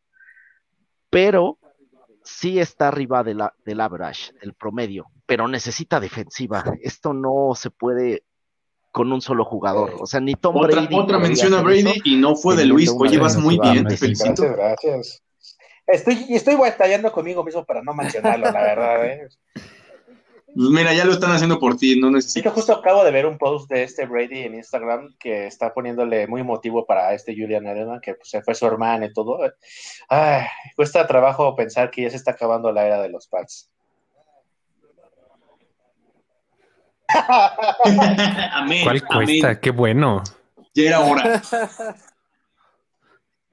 [1.09, 1.59] pero
[2.23, 6.65] sí está arriba de la, del average, del promedio, pero necesita defensiva.
[6.83, 8.25] Esto no se puede
[8.91, 9.95] con un solo jugador.
[10.01, 10.95] O sea, ni Tom Otra, Brady.
[10.95, 12.01] otra mención a Brady eso.
[12.05, 12.93] y no fue de Luis.
[12.97, 14.43] Oye, vas muy bien, te felicito.
[14.43, 15.23] Gracias, gracias.
[15.87, 19.07] Estoy, estoy batallando conmigo mismo para no mencionarlo, la verdad.
[19.07, 19.29] ¿eh?
[20.53, 22.53] Pues mira, ya lo están haciendo por ti, no Sí, que necesitas.
[22.55, 26.41] justo acabo de ver un post de este Brady en Instagram que está poniéndole muy
[26.41, 29.39] emotivo para este Julian Edelman, que pues, se fue su hermana y todo.
[30.09, 30.43] Ay,
[30.75, 33.71] cuesta trabajo pensar que ya se está acabando la era de los Pats.
[38.53, 39.27] amén, ¿Cuál amén.
[39.27, 39.61] cuesta?
[39.61, 40.23] Qué bueno.
[40.75, 41.43] Ya era hora.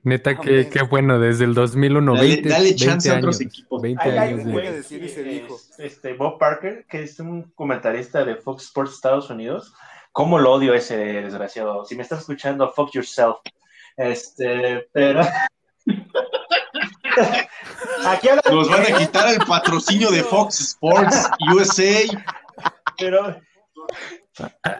[0.03, 1.19] Neta, qué, qué bueno.
[1.19, 3.51] Desde el 2001, Dale- 20, dale chance a 20 otros años.
[3.53, 3.81] equipos.
[3.81, 4.51] 20 Hay, hay años un de...
[4.53, 5.55] güey decir y se que dijo.
[5.55, 9.73] es, este, Bob Parker, que es un comentarista de Fox Sports Estados Unidos.
[10.13, 11.83] ¿Cómo lo odio ese desgraciado?
[11.85, 13.37] Si me estás escuchando, fuck yourself.
[13.97, 15.21] Este, pero.
[18.05, 22.23] Aquí Nos van a quitar el patrocinio de Fox Sports USA.
[22.97, 23.39] pero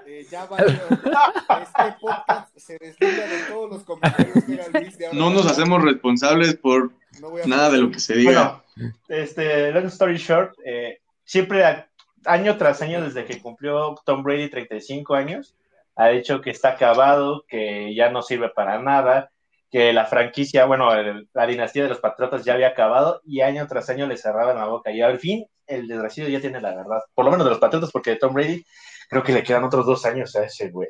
[0.06, 0.68] eh, ya valió.
[0.68, 4.98] Este podcast se desliga de todos los comentarios que haga Luis.
[4.98, 8.64] de ahora No nos hacemos responsables por No nada de lo que se diga.
[8.76, 11.88] Bueno, este, long story short, eh, siempre a-
[12.26, 15.56] año tras año desde que cumplió Tom Brady 35 años,
[15.96, 19.32] ha dicho que está acabado, que ya no sirve para nada,
[19.72, 23.66] que la franquicia, bueno, el- la dinastía de los Patriotas ya había acabado y año
[23.68, 24.92] tras año le cerraban la boca.
[24.92, 27.92] Y al fin, el desgraciado ya tiene la verdad, por lo menos de los Patriotas,
[27.92, 28.64] porque de Tom Brady
[29.08, 30.90] creo que le quedan otros dos años a ese güey.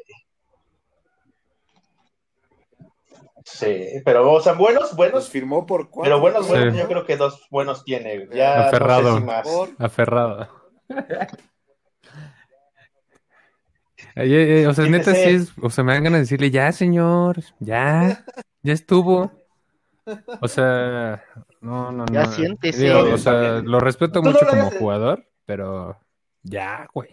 [3.46, 6.04] Sí, pero, o sea, buenos, Los buenos, firmó por cuatro.
[6.04, 6.80] pero buenos, buenos, Sí.
[6.82, 8.28] yo creo que dos buenos tiene.
[8.34, 9.14] Ya no Aferrado.
[9.14, 9.48] sé si más.
[9.48, 10.50] Por- Aferrado.
[14.16, 17.38] Ay, o sea, neta sí es, o sea, me dan ganas de decirle, ya señor,
[17.60, 18.24] ya,
[18.64, 19.32] ya estuvo.
[20.42, 21.24] O sea,
[21.62, 22.14] no, no, no.
[22.14, 22.84] Ya siéntese.
[22.86, 24.76] Digo, o sea, lo respeto no mucho lo como eh.
[24.80, 25.98] jugador, pero
[26.44, 27.10] ya, güey.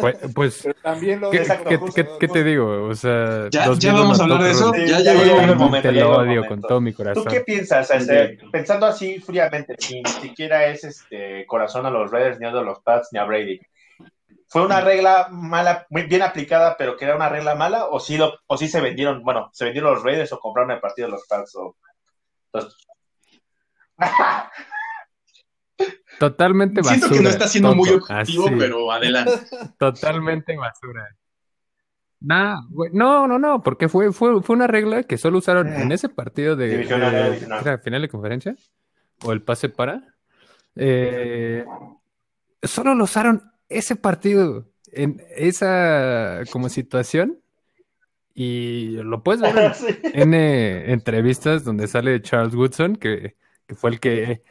[0.00, 2.18] Pues, pues, Pero también lo ¿qué, Exacto, qué- justo, qué- ¿no?
[2.18, 2.84] qué te digo?
[2.88, 4.72] O sea, Ya- 2001 ya vamos a hablar de eso.
[4.74, 6.48] Ya llegó el el momento, te ya lo odio momento.
[6.48, 7.24] con todo mi ¿Tú corazón.
[7.28, 7.90] qué piensas?
[7.90, 12.80] Este, pensando así fríamente, ni siquiera es este corazón a los Raiders, ni a los
[12.80, 13.60] Pats, ni a Brady.
[14.48, 17.86] ¿Fue una regla mala, muy bien aplicada, pero que era una regla mala?
[17.86, 20.80] ¿O sí, lo, o sí se vendieron, bueno, se vendieron los Raiders o compraron el
[20.80, 21.54] partido de los Pats?
[21.56, 21.76] O...
[26.18, 26.98] Totalmente basura.
[26.98, 28.54] Siento que no está siendo muy objetivo, Así.
[28.58, 29.32] pero adelante.
[29.78, 31.08] Totalmente basura.
[32.20, 32.60] Nah,
[32.92, 36.54] no, no, no, porque fue, fue, fue una regla que solo usaron en ese partido
[36.54, 37.60] de, Divisional, de- divisional.
[37.62, 38.56] ¿era final de conferencia
[39.24, 40.14] o el pase para.
[40.76, 41.64] Eh,
[42.62, 47.40] solo lo usaron ese partido en esa como situación
[48.34, 49.98] y lo puedes ver en Sí.
[50.14, 54.42] N entrevistas donde sale Charles Woodson, que, que fue el que,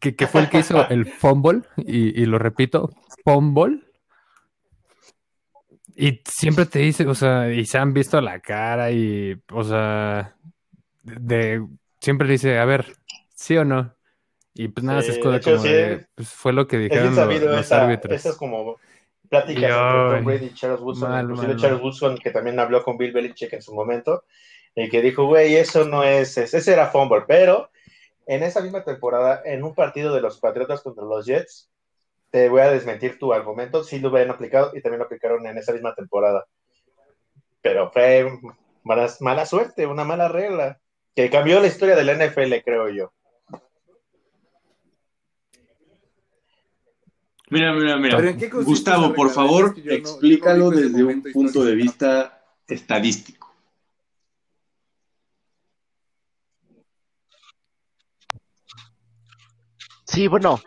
[0.00, 2.90] que, que fue el que hizo el fumble, y, y lo repito,
[3.24, 3.80] fumble.
[5.96, 10.34] Y siempre te dice, o sea, y se han visto la cara y, o sea,
[11.02, 11.66] de,
[12.00, 12.86] siempre dice, a ver,
[13.34, 13.94] sí o no.
[14.54, 15.68] Y pues nada, se Sí, escuda de hecho, como sí.
[15.68, 18.14] de, pues fue lo que Es dijeron bien lo- sabido los esa, árbitros.
[18.14, 18.76] esas como
[19.28, 21.82] pláticas entre Tom Brady y Charles Woodson, mal, inclusive mal, Charles.
[21.82, 24.24] Woodson que también habló con Bill Belichick en su momento,
[24.74, 27.70] y que dijo, güey, eso no es, es- ese era fumble, pero
[28.30, 31.68] en esa misma temporada, en un partido de los Patriotas contra los Jets,
[32.30, 35.58] te voy a desmentir tu argumento, sí lo habían aplicado y también lo aplicaron en
[35.58, 36.46] esa misma temporada.
[37.60, 38.30] Pero fue
[38.84, 40.78] mala, mala suerte, una mala regla,
[41.16, 43.12] que cambió la historia del NFL, creo yo.
[47.48, 48.16] Mira, mira, mira.
[48.16, 52.44] ¿Pero en qué consiste Gustavo, por favor, no- no explícalo desde un punto de vista
[52.68, 53.39] estadístico.
[60.10, 60.58] Sí, bueno,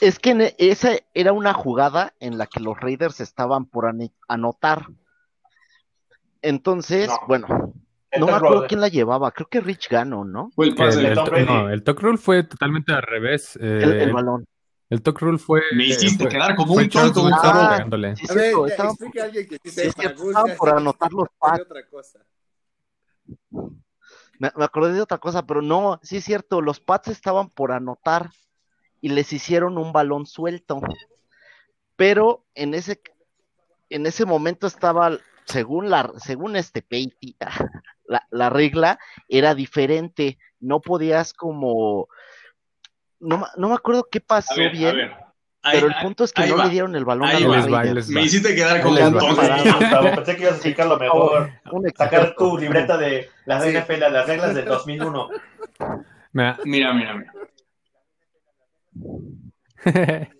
[0.00, 3.92] es que e- esa era una jugada en la que los Raiders estaban por
[4.26, 4.86] anotar.
[6.40, 7.18] Entonces, No.
[7.28, 7.74] bueno,
[8.10, 10.50] El no me acuerdo quién la llevaba, creo que Rich Gano, ¿no?
[10.56, 13.56] El El, no, el talk rule fue totalmente al revés.
[13.60, 14.46] eh, El, el balón.
[14.88, 15.60] el talk rule fue.
[15.74, 17.22] Me hiciste fue- quedar como un tonto,
[17.68, 18.16] pegándole.
[18.16, 21.28] Sí, es A ver, cierto, ya, estaban, sí por anotar los
[21.90, 22.20] cosa.
[24.38, 27.72] Me, me acordé de otra cosa, pero no, sí es cierto, los Pats estaban por
[27.72, 28.30] anotar
[29.06, 30.80] y les hicieron un balón suelto.
[31.94, 33.00] Pero en ese,
[33.88, 37.36] en ese momento estaba, según la, según este Peiti,
[38.06, 38.98] la, la regla
[39.28, 40.38] era diferente.
[40.58, 42.08] No podías como,
[43.20, 45.12] no, no me acuerdo qué A pasó ver, a bien, ver.
[45.62, 46.64] Ahí- pero el punto es que ahí no va.
[46.64, 48.08] le dieron el balón Ahí a los va, ahí Raiders.
[48.08, 49.36] Me hiciste quedar Ahí como un tonto.
[50.16, 51.50] Pensé que ibas a explicar lo mejor.
[51.96, 53.70] Sacar tu libreta de las Sí.
[53.70, 55.28] NFL, las reglas del 2001.
[56.32, 57.32] Mira, Mira, mira, mira.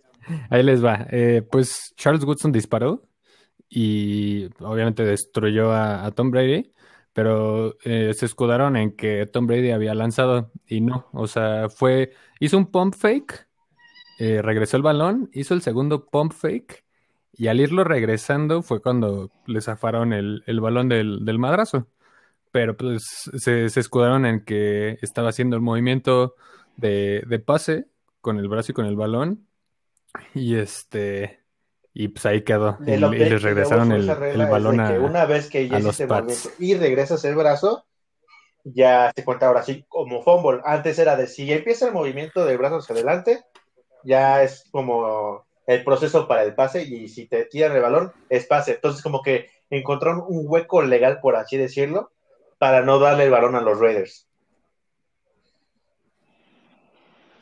[0.50, 1.06] Ahí les va.
[1.10, 3.08] Eh, pues Charles Woodson disparó
[3.68, 6.72] y obviamente destruyó a, Tom Brady,
[7.12, 12.12] pero eh, se escudaron en que Tom Brady había lanzado y no, o sea, fue,
[12.40, 13.48] hizo un pump fake,
[14.18, 16.84] eh, regresó el balón, hizo el segundo pump fake
[17.32, 21.88] y al irlo regresando fue cuando le zafaron el, el balón del, del madrazo.
[22.52, 23.04] Pero pues
[23.36, 26.36] se, se escudaron en que estaba haciendo el movimiento
[26.76, 27.88] de, de pase
[28.26, 29.46] con el brazo y con el balón.
[30.34, 31.44] Y este.
[31.94, 32.76] Y pues ahí quedó.
[32.84, 34.90] Y, les regresaron el, el balón a.
[34.98, 36.00] una vez que Pats.
[36.08, 37.86] movimiento y regresas el brazo,
[38.64, 40.60] ya se cuenta ahora sí como fumble.
[40.64, 43.44] Antes era de si empieza el movimiento del brazo hacia adelante,
[44.02, 48.44] ya es como el proceso para el pase y si te tiran el balón, es
[48.46, 48.72] pase.
[48.72, 52.10] Entonces como que encontraron un hueco legal, por así decirlo,
[52.58, 54.25] para no darle el balón a los Raiders.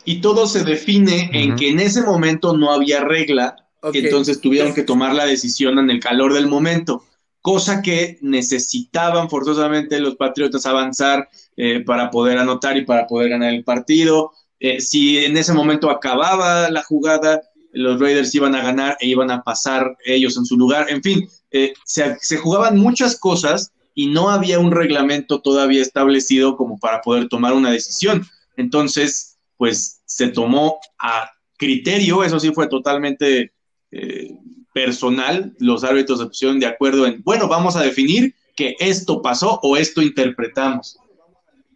[0.04, 3.96] Y todo se define en que en ese momento no había regla, Ok.
[3.96, 7.04] entonces tuvieron que tomar la decisión en el calor del momento,
[7.40, 13.52] cosa que necesitaban forzosamente los Patriotas avanzar eh, para poder anotar y para poder ganar
[13.52, 14.32] el partido.
[14.60, 17.42] Eh, si en ese momento acababa la jugada,
[17.72, 20.86] los Raiders iban a ganar e iban a pasar ellos en su lugar.
[20.88, 26.56] En fin, eh, se, se jugaban muchas cosas y no había un reglamento todavía establecido
[26.56, 28.26] como para poder tomar una decisión.
[28.56, 29.33] Entonces,
[29.64, 33.54] pues se tomó a criterio, eso sí fue totalmente
[33.90, 34.30] eh,
[34.74, 39.58] personal, los árbitros se pusieron de acuerdo en, bueno, vamos a definir que esto pasó
[39.62, 40.98] o esto interpretamos.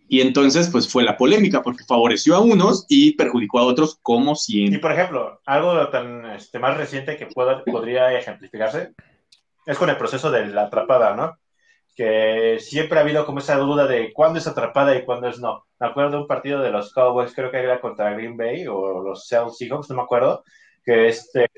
[0.07, 4.33] Y entonces, pues fue la polémica, porque favoreció a unos y perjudicó a otros, como
[4.33, 4.81] Y siempre.
[4.81, 8.93] por ejemplo, algo tan este, más reciente que pueda, podría ejemplificarse
[9.65, 11.39] es con el proceso de la atrapada, ¿no?
[11.99, 15.67] Que siempre ha habido como esa duda de cuándo es atrapada y cuándo es no.
[15.81, 19.03] Me acuerdo de un partido de los Cowboys, creo que era contra Green Bay o
[19.03, 20.45] los Seattle Seahawks, no me acuerdo,
[20.85, 21.51] que este...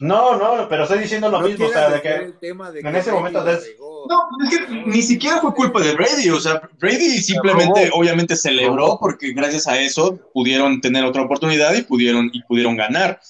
[0.00, 2.80] No, no, pero estoy diciendo lo No mismo, o sea, de que el tema de
[2.80, 3.44] en que ese momento.
[3.44, 8.98] No, es que ni siquiera fue culpa de Brady, o sea, Brady simplemente, obviamente, celebró
[9.00, 13.20] porque gracias a eso pudieron tener otra oportunidad y pudieron, y pudieron ganar.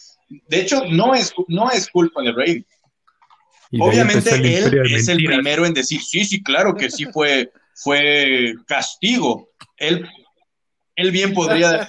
[0.49, 2.67] De hecho, no es, no es culpa de Brady.
[3.75, 4.45] Y Obviamente él
[4.93, 9.51] es el primero en decir, sí, sí, claro que sí fue, fue castigo.
[9.77, 10.09] Él,
[10.95, 11.89] él bien podría,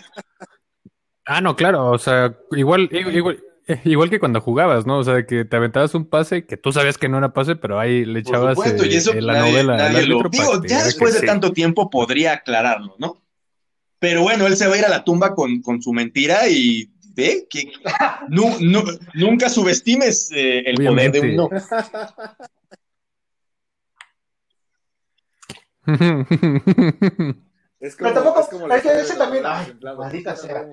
[1.25, 4.99] Ah, no, claro, o sea, igual, igual, eh, igual que cuando jugabas, ¿no?
[4.99, 7.79] O sea, que te aventabas un pase que tú sabías que no era pase, pero
[7.79, 10.23] ahí le por echabas supuesto, eh, y eso eh, la nadie, novela nadie lo...
[10.29, 11.25] Digo, ya después de sí.
[11.25, 13.23] tanto tiempo podría aclararlo, ¿no?
[13.97, 16.91] Pero bueno, él se va a ir a la tumba con, con su mentira y
[17.16, 17.72] ve que
[18.30, 21.49] nu- nu- nunca subestimes eh, el poder de un no.
[27.80, 30.66] Es Pero tampoco- es como la es que ese también- ay, maldita sea.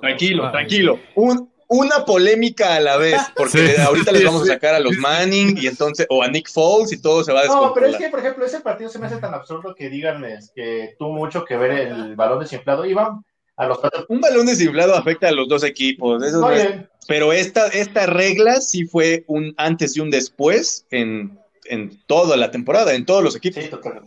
[0.00, 0.98] Tranquilo, tranquilo.
[1.14, 3.80] Un- una polémica a la vez, porque Sí.
[3.80, 7.00] ahorita les vamos a sacar a los Manning y entonces, o a Nick Foles y
[7.00, 7.90] todo se va a No, pero descontrolar.
[7.90, 10.94] es que, por ejemplo, ese partido se me hace tan absurdo que digan es, que
[10.98, 12.84] tuvo mucho que ver el balón desinflado.
[12.84, 13.24] Iban
[13.56, 14.04] a los cuatro.
[14.08, 18.06] Un balón desinflado afecta a los dos equipos, eso no es- Oye, pero esta, esta
[18.06, 23.22] regla sí fue un antes y un después en, en toda la temporada, en todos
[23.22, 23.62] los equipos.
[23.62, 24.02] sí, total.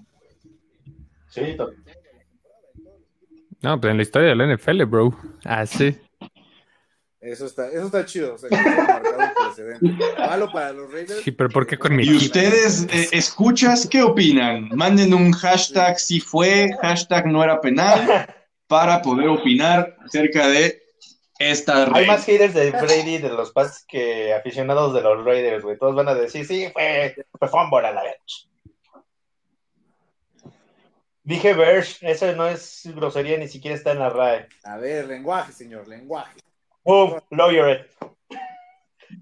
[1.30, 1.56] Sí.
[3.62, 5.16] No, pues en la historia del NFL, bro.
[5.44, 5.96] Ah, sí.
[7.20, 8.36] Eso está, eso está chido.
[8.36, 8.50] O sea,
[9.82, 9.98] un.
[10.18, 11.22] Malo para los Raiders.
[11.24, 14.70] Sí, pero ¿por qué con mi Y ustedes, eh, escuchas, ¿qué opinan?
[14.74, 18.28] Manden un hashtag si fue, hashtag no era penal,
[18.68, 20.82] para poder opinar acerca de
[21.40, 25.78] esta Hay más haters de Brady de los Pats que aficionados de los Raiders, güey.
[25.78, 28.50] Todos van a decir, sí, fue, fue fumble a la vez.
[31.24, 34.48] Dije Verge, eso no es grosería, ni siquiera está en la RAE.
[34.64, 36.40] A ver, lenguaje, señor, lenguaje.
[36.84, 38.08] Boom, lawyer it.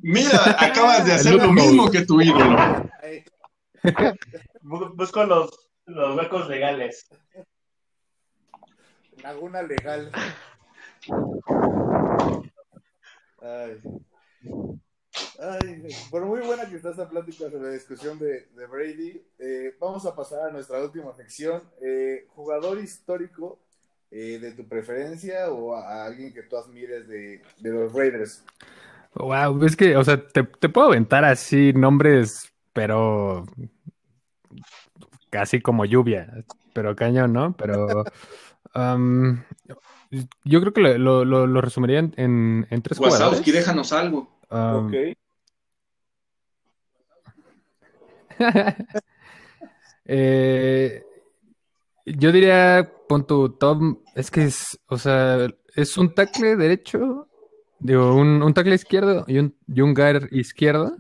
[0.02, 2.92] Mira, acabas de hacer lo mismo que tu ídolo.
[4.62, 5.50] Busco los,
[5.86, 7.08] los huecos legales.
[9.24, 10.12] Laguna legal.
[13.42, 13.82] Ay.
[15.40, 19.76] Ay, por muy buena que está esta plática sobre la discusión de, de Brady, eh,
[19.80, 21.62] vamos a pasar a nuestra última sección.
[21.82, 23.60] Eh, jugador histórico
[24.12, 28.44] eh, de tu preferencia o a, a alguien que tú admires de, de los Raiders.
[29.14, 33.46] Wow, es que, o sea, te, te puedo aventar así nombres, pero
[35.30, 36.44] casi como lluvia,
[36.74, 37.56] pero cañón, ¿no?
[37.56, 38.04] Pero
[38.76, 39.42] um,
[40.44, 43.22] yo creo que lo, lo- lo- lo resumiría en, en- en tres jugadores.
[43.28, 44.30] Wazowski, déjanos algo.
[44.52, 44.92] Um,
[50.08, 51.04] Eh,
[52.06, 57.28] yo diría, pon tu Tom, es que es, o sea, es un tackle derecho,
[57.80, 60.96] digo, un, un tackle izquierdo y un, y un guard izquierdo,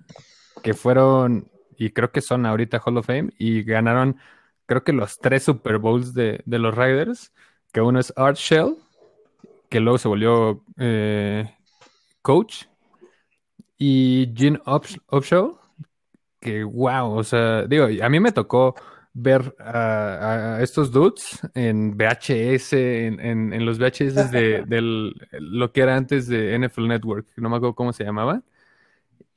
[0.63, 4.17] que fueron, y creo que son ahorita Hall of Fame, y ganaron,
[4.65, 7.32] creo que los tres Super Bowls de, de los Raiders,
[7.76, 8.78] que uno es Art Shell,
[9.67, 11.53] que luego se volvió eh,
[12.21, 12.67] coach,
[13.78, 15.59] y Gene Upsh- Upshaw,
[16.39, 18.76] que wow, o sea, digo, a mí me tocó
[19.11, 22.71] ver a, a estos dudes en VHS,
[23.07, 27.49] en, en- en los VHS de del, lo que era antes de NFL Network, no
[27.49, 28.41] me acuerdo cómo se llamaba,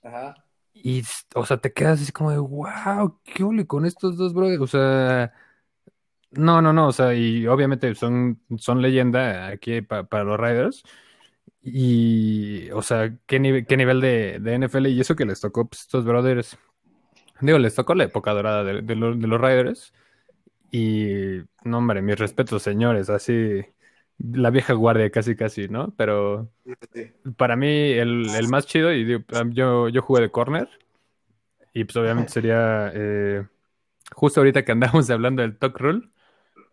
[0.05, 0.37] Ajá.
[0.73, 1.03] y,
[1.35, 4.67] o sea, te quedas así como de, wow, qué ole con estos dos brothers, o
[4.69, 5.33] sea,
[6.33, 10.83] no, no, no, o sea, y obviamente son, son leyenda aquí pa- para los Riders.
[11.63, 15.69] Y, o sea, qué, nive- qué nivel de, de NFL y eso que les tocó
[15.69, 16.59] pues, estos brothers.
[17.41, 19.95] Digo, les tocó la época dorada de, de los, de los Riders.
[20.73, 23.65] Y, no, hombre, mis respetos, señores, así,
[24.19, 25.95] la vieja guardia casi, casi, ¿no?
[25.97, 26.51] Pero
[27.37, 29.23] para mí el, el más chido, y digo,
[29.53, 30.69] yo, yo jugué de corner,
[31.73, 33.47] y pues obviamente sería, eh,
[34.15, 36.11] justo ahorita que andamos hablando del Talk Rule,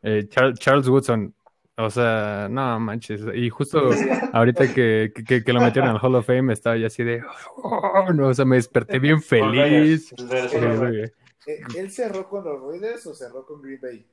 [0.06, 1.34] eh, Char- Charles Woodson,
[1.78, 3.90] o sea, no manches, y justo
[4.32, 7.22] ahorita que, que, que lo metieron al Hall of Fame estaba yo así de,
[7.58, 10.14] oh, no, o sea, me desperté bien feliz.
[11.48, 14.08] Eh, ¿Él cerró con los Raiders o cerró con Green Bay?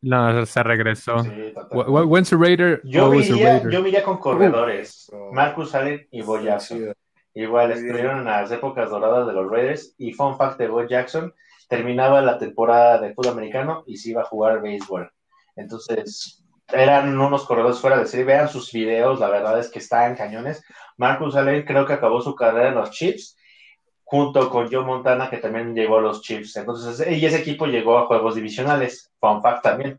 [0.00, 1.20] No, se regresó.
[1.20, 2.80] Sí, When's a Raider?
[2.82, 3.70] Yo always a iría, Raider.
[3.70, 5.08] yo iría con corredores.
[5.12, 6.92] Uh, Marcus Allen y Bo Jackson.
[7.34, 9.94] Igual estuvieron en las épocas doradas de los Raiders.
[9.98, 11.32] Y fun fact de Bo Jackson,
[11.68, 15.11] terminaba la temporada de fútbol americano y se iba a jugar béisbol.
[15.56, 18.24] Entonces, eran unos corredores fuera de serie.
[18.24, 20.64] Vean sus videos, la verdad es que estaban cañones.
[20.96, 23.36] Marcus Allen creo que acabó su carrera en los Chiefs,
[24.04, 26.56] junto con Joe Montana, que también llegó a los Chiefs.
[26.56, 29.12] Entonces, y ese equipo llegó a juegos divisionales.
[29.20, 29.98] Fun fact también.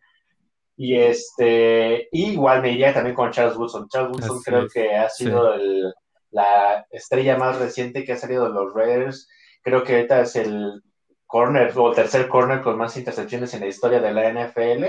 [0.75, 3.87] Y este, y igual me iría también con Charles Woodson.
[3.89, 4.73] Charles Woodson Así creo es.
[4.73, 5.93] que ha sido el,
[6.31, 9.29] la estrella más reciente que ha salido de los Raiders.
[9.61, 10.81] Creo que ahorita es el
[11.27, 14.85] corner o el tercer corner con más intercepciones en la historia de la NFL.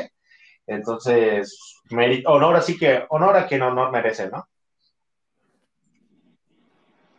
[0.66, 1.58] Entonces,
[2.26, 4.48] honor así que, honor a quien honor merece, ¿no?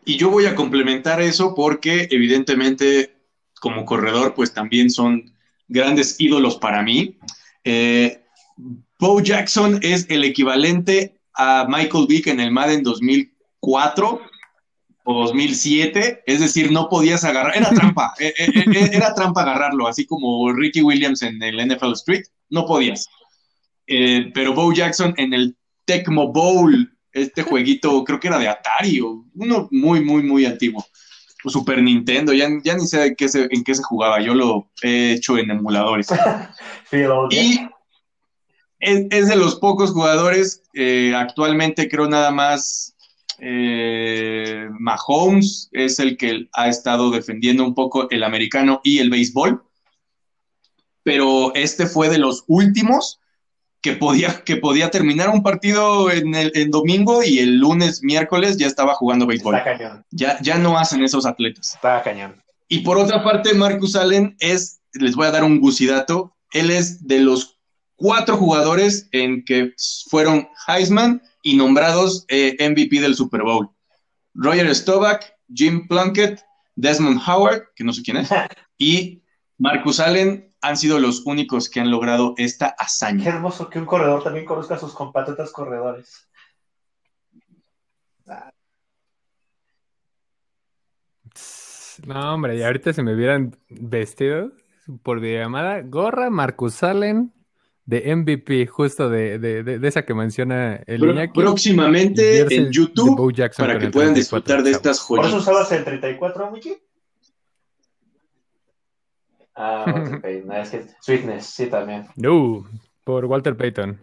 [0.03, 3.15] Y yo voy a complementar eso porque evidentemente
[3.59, 5.33] como corredor pues también son
[5.67, 7.17] grandes ídolos para mí.
[7.63, 8.21] Eh,
[8.99, 14.21] Bo Jackson es el equivalente a Michael Vick en el Madden 2004
[15.07, 19.87] o 2007, es decir, no podías agarrar, era trampa, eh, eh, eh, era trampa agarrarlo,
[19.87, 23.07] así como Ricky Williams en el NFL Street, no podías.
[23.85, 29.25] Pero Bo Jackson en el Tecmo Bowl, este jueguito, creo que era de Atari, o
[29.35, 30.85] uno muy, muy, muy antiguo.
[31.43, 34.33] O Super Nintendo, ya, ya ni sé en qué, se, en qué se jugaba, yo
[34.33, 36.07] lo he hecho en emuladores.
[37.29, 37.59] y
[38.79, 40.63] es, de los pocos jugadores,
[41.13, 42.95] actualmente creo nada más
[43.39, 49.63] eh, Mahomes es el que ha estado defendiendo un poco el americano y el béisbol,
[51.03, 53.19] pero este fue de los últimos
[53.85, 58.65] que podía, que podía terminar un partido en el domingo y el lunes, miércoles ya
[58.65, 59.61] estaba jugando béisbol.
[60.09, 61.75] Ya, ya no hacen esos atletas.
[61.75, 62.41] Está cañón.
[62.67, 67.05] Y por otra parte, Marcus Allen es, les voy a dar un gusidato, él es
[67.05, 67.59] de los
[67.95, 69.73] cuatro jugadores en que
[70.09, 73.69] fueron Heisman y nombrados eh, MVP del Super Bowl.
[74.33, 75.23] Roger Staubach,
[75.53, 76.41] Jim Plunkett,
[76.75, 78.29] Desmond Howard, que no sé quién es,
[78.79, 79.21] y
[79.59, 83.23] Marcus Allen han sido los únicos que han logrado esta hazaña.
[83.23, 86.27] Qué hermoso que un corredor también conozca a sus compatriotas corredores.
[92.05, 94.51] No, hombre, y ahorita se me hubieran vestido
[95.03, 97.31] por llamada gorra Marcus Allen,
[97.85, 101.39] de MVP, justo de, de, de, esa que menciona el Iñaki.
[101.39, 103.15] Próximamente en YouTube
[103.57, 105.27] para que puedan disfrutar de estas joyas.
[105.27, 106.75] ¿Por eso usabas el 34, Miki?
[109.55, 110.51] Ah, Walter Payton.
[110.51, 112.07] es que Sweetness, sí, también.
[112.15, 112.65] No,
[113.03, 113.99] por Walter Payton.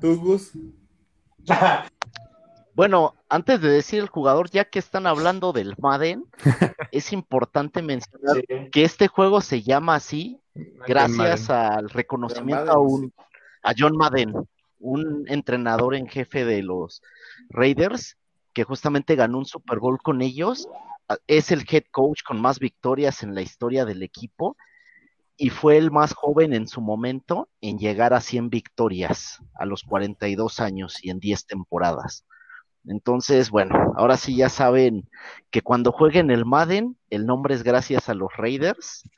[0.00, 0.52] ¿Tú, Gus?
[2.74, 6.24] Bueno, antes de decir el jugador, ya que están hablando del Madden,
[6.90, 10.40] es importante mencionar que este juego se llama así
[10.86, 13.12] gracias al reconocimiento a, un,
[13.62, 14.32] a John Madden,
[14.78, 17.02] un entrenador en jefe de los
[17.50, 18.16] Raiders,
[18.52, 20.68] que justamente ganó un Super Bowl con ellos.
[21.26, 24.56] Es el head coach con más victorias en la historia del equipo
[25.36, 29.82] y fue el más joven en su momento en llegar a 100 victorias a los
[29.82, 32.24] 42 años y en 10 temporadas.
[32.86, 35.08] Entonces, bueno, ahora sí ya saben
[35.50, 39.08] que cuando jueguen el Madden, el nombre es gracias a los Raiders.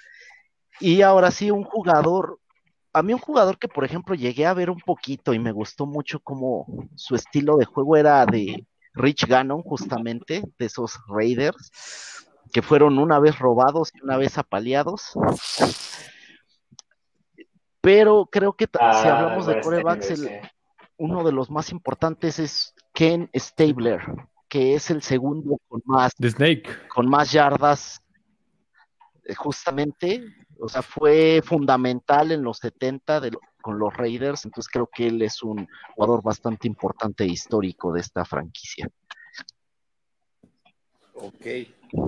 [0.81, 2.39] Y ahora sí, un jugador,
[2.93, 5.87] a mí un jugador que por ejemplo llegué a ver un poquito y me gustó
[5.87, 11.71] mucho como su estilo de juego era de Rich Gannon, justamente, de esos Raiders,
[12.53, 15.13] que fueron una vez robados y una vez apaleados.
[17.81, 20.15] Pero creo que si ah, hablamos de corebacks,
[20.97, 24.01] uno de los más importantes es Ken Stabler,
[24.49, 26.13] que es el segundo con más,
[26.89, 28.01] Con más yardas,
[29.25, 30.25] eh, justamente,
[30.61, 33.23] o sea, fue fundamental en los 70
[33.63, 38.01] con los Raiders, entonces creo que él es un jugador bastante importante e histórico de
[38.01, 38.89] esta franquicia.
[41.15, 41.47] Ok.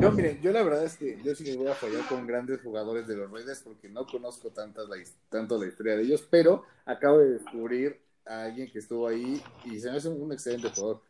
[0.00, 2.60] Yo, miren, yo la verdad es que yo sí me voy a fallar con grandes
[2.60, 4.86] jugadores de los Raiders porque no conozco tantas
[5.28, 9.78] tanto la historia de ellos, pero acabo de descubrir a alguien que estuvo ahí y
[9.78, 11.02] se me hace un excelente jugador.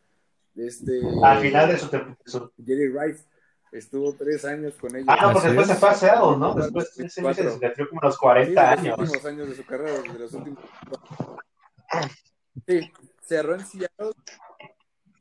[0.55, 1.77] Este, Al final de
[2.25, 3.25] su, Jerry Rice
[3.71, 5.07] estuvo tres años con ellos.
[5.09, 6.53] Ah, no, porque después se fue a Seattle, ¿no?
[6.53, 8.97] Después se, desgatrió como unos 40 años.
[8.97, 10.63] Los últimos años de su carrera, de los últimos.
[12.65, 12.91] Sí,
[13.21, 14.11] cerró en Seattle.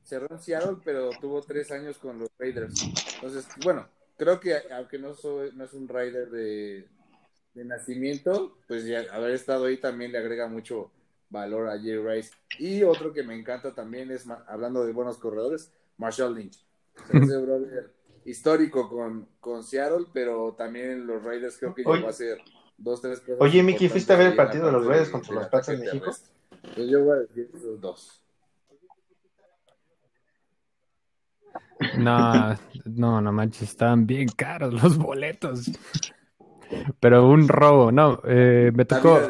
[0.03, 2.75] Cerró en Seattle, pero tuvo tres años con los Raiders.
[3.15, 6.89] Entonces, bueno, creo que aunque no, soy, no es un Raider de,
[7.55, 10.91] de nacimiento, pues ya haber estado ahí también le agrega mucho
[11.29, 12.31] valor a Jerry Rice.
[12.59, 16.65] Y otro que me encanta también es, hablando de buenos corredores, Marshall Lynch.
[18.27, 22.39] Histórico con, con Seattle, pero también los Raiders creo que llegó a ser
[22.77, 23.39] dos, tres cosas.
[23.41, 26.13] Oye, Miki, ¿fuiste a ver el partido de los Raiders contra los Pats en México?
[26.75, 28.23] Pues yo voy a decir esos dos.
[31.99, 35.71] No, no, no manches, estaban bien caros los boletos.
[36.99, 39.21] Pero un robo, no, eh, me tocó.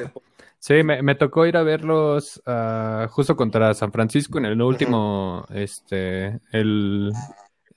[0.59, 6.41] Sí, me, tocó ir a verlos uh, justo contra San Francisco en el último, este,
[6.51, 7.13] el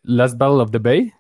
[0.04, 1.14] Last Battle of the Bay.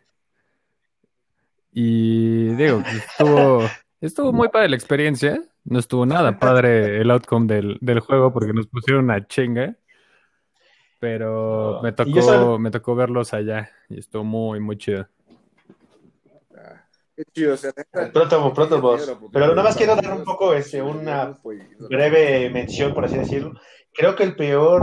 [1.71, 3.61] Y digo, estuvo,
[4.01, 5.41] estuvo muy padre la experiencia.
[5.63, 9.75] No estuvo nada padre el outcome del, del juego porque nos pusieron una chinga.
[10.99, 15.07] Pero me tocó, me tocó verlos allá y estuvo muy, muy chido.
[18.13, 19.11] Pronto, pronto vos.
[19.31, 21.37] Pero nada más quiero dar un poco este, una
[21.89, 23.53] breve mención, por así decirlo,
[23.99, 24.81] creo que el peor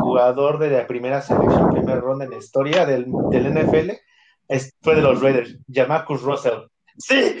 [0.00, 3.90] jugador de la primera selección, primera ronda en la historia del, del NFL
[4.46, 6.60] es, fue de los Raiders, Jamarcus Russell.
[6.96, 7.38] Sí.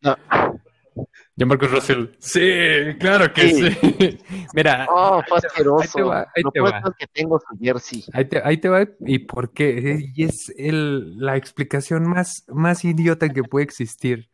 [0.00, 0.16] No.
[1.36, 2.06] Russell.
[2.18, 2.40] Sí,
[2.98, 3.70] claro que sí.
[3.70, 4.18] Sí.
[4.52, 6.06] Mira, Oh, fue ahí te asqueroso.
[6.08, 6.82] va, ahí te va.
[6.98, 8.04] que tengo su jersey.
[8.12, 10.10] Ahí te, ahí te va y por qué.
[10.12, 14.28] Y es el, la explicación más, más idiota que puede existir.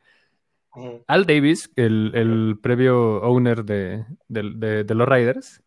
[1.07, 5.63] Al Davis, el, el previo owner de, de- de los Raiders,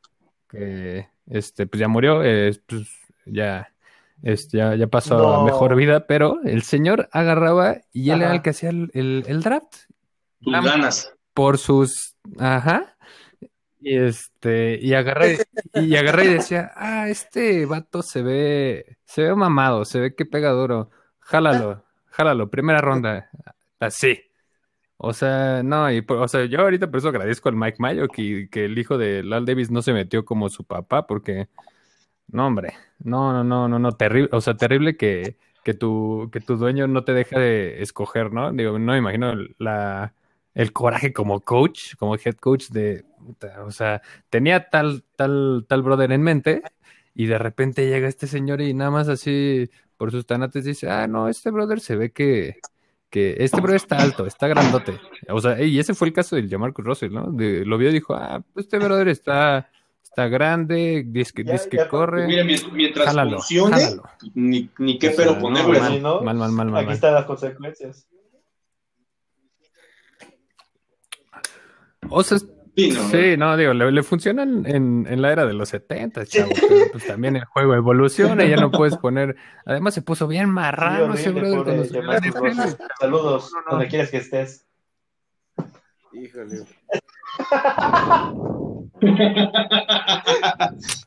[0.49, 2.88] que este, pues ya murió, eh, pues
[3.26, 3.74] ya,
[4.24, 5.43] este, ya, ya pasó a No.
[5.45, 9.41] mejor vida, pero el señor agarraba y él era el que hacía el, el- el
[9.43, 9.74] draft
[10.41, 11.14] Tus ganas.
[11.34, 12.95] por sus, ajá,
[13.80, 15.38] y este, y agarré,
[15.74, 20.26] y agarré y decía, ah, este vato se ve, se ve mamado, se ve que
[20.26, 20.89] pega duro,
[21.20, 23.30] jálalo, jálalo, primera ronda,
[23.80, 24.20] así.
[24.98, 28.50] O sea, no, y o sea, yo ahorita por eso agradezco al Mike Mayo que,
[28.50, 31.50] que el hijo de Lal Davis no se metió como su papá, porque,
[32.28, 36.41] no, hombre, no, no, no, no, no, terrible, o sea, terrible que, que tu, que
[36.41, 38.52] tu dueño no te deja de escoger, ¿no?
[38.54, 40.16] Digo, no me imagino la,
[40.56, 43.06] el coraje como coach, como head coach de,
[43.64, 46.64] o sea, tenía tal, tal, tal brother en mente
[47.14, 51.08] y de repente llega este señor y nada más así por sus tanates dice, ah,
[51.08, 52.60] no, este brother se ve que,
[53.18, 54.99] que este brother está alto, está grandote.
[55.30, 57.32] O sea, y ese fue el caso del Jamarcus Russell, ¿no?
[57.32, 59.70] De- lo vio y dijo, ah, pues este brother está,
[60.03, 64.03] está grande, dice que, Ya- dice que ya- corre, Mira, mient- mientras jálalo, funcione, jálalo.
[64.36, 65.80] ni, ni qué O sea, pero no, ponerle.
[65.80, 66.22] mal, ¿no?
[66.22, 66.95] mal, mal, mal, mal, Aquí mal.
[66.95, 68.07] están las consecuencias.
[72.09, 72.38] O sea,
[72.78, 76.51] Sí, no, Sí, no, digo, le, le funciona en, la era de los 70, chavo,
[76.53, 79.36] pero pues también el juego evoluciona y ya no puedes poner.
[79.65, 81.88] Además, se puso bien marrano ese brother.
[82.99, 83.65] Saludos, No, no.
[83.71, 84.67] donde quieras que estés.
[86.13, 86.65] Híjole.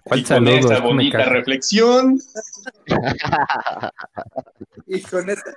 [0.04, 0.64] ¿Cuál y con saludos?
[0.70, 2.18] esa bonita reflexión,
[4.86, 5.52] Y con esta.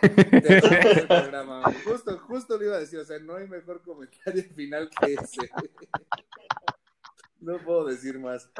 [1.08, 1.62] Programa.
[1.84, 5.50] Justo, justo lo iba a decir, o sea, no hay mejor comentario final que ese.
[7.40, 8.50] No puedo decir más.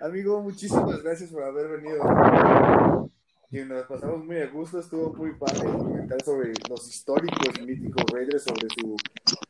[0.00, 3.10] Amigo, muchísimas gracias por haber venido.
[3.50, 8.42] Y nos pasamos muy a gusto, estuvo muy padre comentar sobre los históricos míticos Raiders,
[8.42, 8.96] sobre su,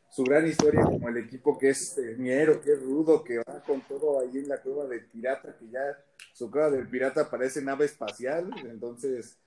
[0.09, 3.81] su gran historia como el equipo que es miero, que es rudo, que va con
[3.81, 5.81] todo ahí en la cueva del pirata, que ya
[6.31, 9.37] su cueva del pirata parece nave espacial, entonces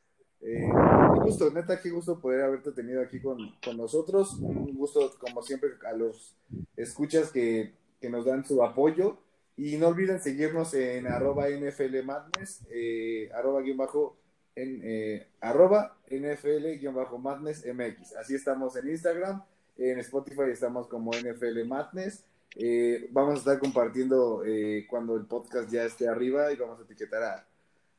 [0.43, 0.71] eh,
[1.15, 4.35] qué gusto, neta, qué gusto poder haberte tenido aquí con, con nosotros.
[4.41, 6.35] Un gusto, como siempre, a los
[6.77, 9.19] escuchas que, que nos dan su apoyo.
[9.57, 14.17] Y no olviden seguirnos en arroba NFL Madness, eh, arroba guion bajo,
[14.57, 18.17] en, eh, arroba NFL guion bajo Madness MX.
[18.17, 19.43] Así estamos en Instagram,
[19.77, 22.25] en Spotify estamos como NFL Madness.
[23.11, 24.43] Vamos a estar compartiendo
[24.89, 27.47] cuando el podcast ya esté arriba y vamos a etiquetar a,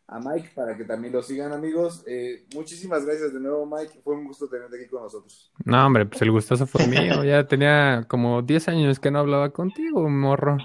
[0.07, 2.03] a Mike para que también lo sigan, amigos.
[2.05, 4.01] Eh, muchísimas gracias de nuevo, Mike.
[4.03, 5.51] Fue un gusto tenerte aquí con nosotros.
[5.63, 7.23] No, hombre, pues el gustazo fue mío.
[7.23, 10.57] Ya tenía como 10 años que no hablaba contigo, morro.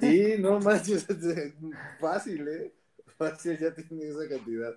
[0.00, 1.06] Sí, no manches,
[2.00, 2.72] fácil, ¿eh?
[3.16, 4.74] Fácil, ya tiene esa cantidad.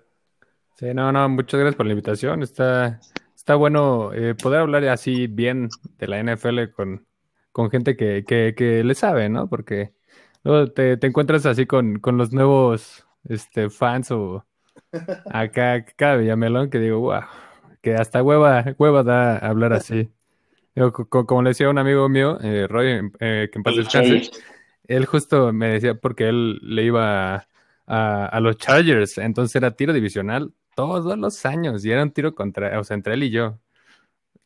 [0.76, 2.42] Sí, no, no, muchas gracias por la invitación.
[2.42, 3.00] Está,
[3.34, 5.68] está bueno eh, poder hablar así bien
[5.98, 7.06] de la NFL con,
[7.52, 9.48] con gente que, que, que le sabe, ¿no?
[9.48, 9.94] Porque
[10.42, 14.46] luego te, te encuentras así con, con los nuevos este, fans o
[15.28, 17.22] acá cada Villamelón que digo, wow,
[17.82, 20.10] que hasta hueva, hueva da hablar así.
[21.10, 24.24] Co- como le decía un amigo mío, eh, Roy, eh, que en paz descanse,
[24.84, 27.36] él justo me decía porque él le iba
[27.86, 32.34] a, a los Chargers, entonces era tiro divisional todos los años y era un tiro
[32.34, 33.58] contra, o sea, entre él y yo.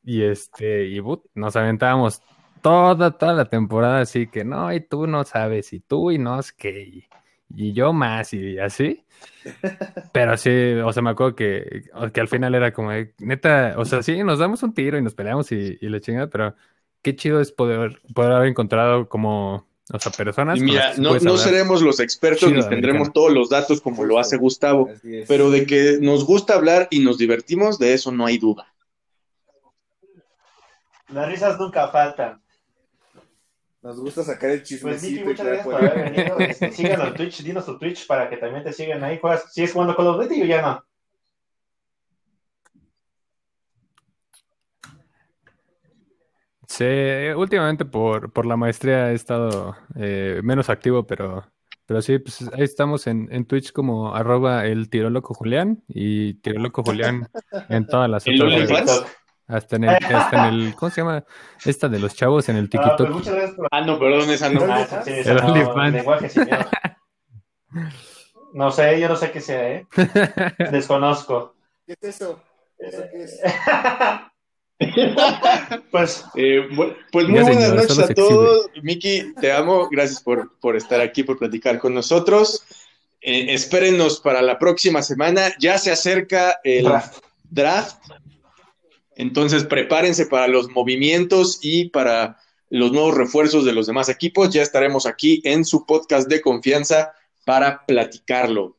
[0.02, 2.22] Y este, y but, nos aventábamos
[2.62, 6.38] toda, toda la temporada así que no, y tú no sabes, y tú y no
[6.40, 7.04] es que, y,
[7.54, 9.04] y yo más, y así.
[10.12, 10.50] Pero sí,
[10.84, 14.22] o sea, me acuerdo que, que al final era como, de, neta, o sea, sí,
[14.24, 16.54] nos damos un tiro y nos peleamos y, y la chingada, pero
[17.02, 20.58] qué chido es poder, poder haber encontrado como, o sea, personas.
[20.58, 23.12] y mira, no, no seremos los expertos Chido, ni tendremos americano.
[23.12, 24.88] todos los datos como lo hace Gustavo,
[25.26, 28.72] pero de que nos gusta hablar y nos divertimos, de eso no hay duda.
[31.08, 32.40] Las risas nunca faltan.
[33.82, 36.38] Nos gusta sacar el Pues chismecito y muchas crear gracias por haber venido.
[36.38, 39.18] Este, síganos en Twitch, dinos tu Twitch para que también te sigan ahí.
[39.18, 40.84] ¿Juegas, ¿Sigues jugando Call of Duty o ya no?
[46.68, 46.84] Sí,
[47.36, 51.50] últimamente por, por la maestría he estado eh, menos activo, pero,
[51.84, 56.84] pero sí, pues ahí estamos en, en Twitch como arroba el tiroloco Julián y tiroloco
[56.84, 57.28] Julián
[57.68, 59.04] en todas las ¿El otras.
[59.50, 61.24] Hasta en el, hasta en el, ¿cómo se llama?
[61.64, 62.96] Esta de los chavos en el Ah, TikTok.
[62.98, 64.60] pues muchas gracias por Ah, no, perdón, esa no.
[64.72, 65.54] Ah, esa sí, esa El no,
[65.88, 66.28] lenguaje
[68.72, 69.86] sé, yo no sé qué sea, ¿eh?
[70.72, 71.54] Desconozco.
[71.86, 72.40] ¿Qué es eso?
[72.78, 73.40] ¿Eso qué es?
[75.90, 76.66] Pues, Eh,
[77.12, 78.70] pues muy buenas señor, noches a todos.
[78.82, 79.88] Miki, te amo.
[79.90, 82.64] Gracias por, por estar aquí, por platicar con nosotros.
[83.20, 85.52] Eh, espérenos para la próxima semana.
[85.58, 87.18] Ya se acerca el draft.
[87.50, 87.98] draft.
[89.20, 92.38] Entonces prepárense para los movimientos y para
[92.70, 94.48] los nuevos refuerzos de los demás equipos.
[94.48, 97.12] Ya estaremos aquí en su podcast de confianza
[97.44, 98.78] para platicarlo.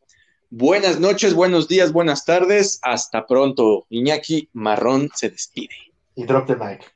[0.50, 2.80] Buenas noches, buenos días, buenas tardes.
[2.82, 3.86] Hasta pronto.
[3.90, 5.76] Iñaki Marrón se despide.
[6.16, 6.92] Y drop the mic.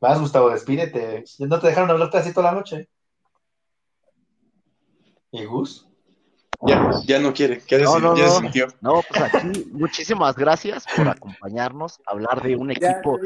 [0.00, 1.22] Vas, Gustavo, despídete.
[1.38, 2.88] No te dejaron hablarte así toda la noche.
[5.30, 5.87] ¿Y Gus?
[6.62, 7.62] Ya, ya no quiere.
[7.68, 8.40] Ya, No, se- no, ya se no.
[8.40, 8.66] sintió.
[8.80, 13.18] No, pues aquí muchísimas gracias por acompañarnos a hablar de un equipo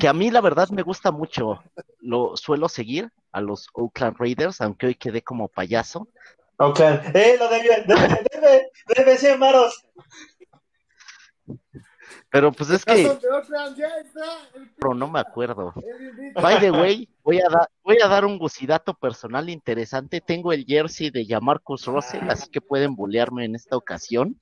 [0.00, 1.62] que a mí la verdad me gusta mucho.
[2.00, 6.08] Lo suelo seguir a los Oakland Raiders, aunque hoy quedé como payaso.
[6.56, 6.80] Ok.
[6.80, 7.84] ¡Eh, lo debe!
[7.86, 8.24] ¡Debe!
[8.32, 8.70] ¡Debe!
[8.96, 9.84] ¡Debe 100 varos!
[12.34, 13.16] Pero pues es que
[14.80, 15.72] pero no me acuerdo.
[16.34, 20.20] By the way, voy a, dar voy a dar un gusidato personal interesante.
[20.20, 24.36] Tengo el jersey de Jamarcus Russell, así que pueden bullearme en esta ocasión.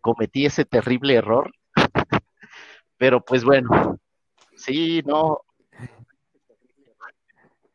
[0.00, 1.52] Cometí ese terrible error.
[2.96, 3.98] Pero pues bueno.
[4.54, 5.40] Sí, no.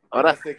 [0.10, 0.58] Ahora, Este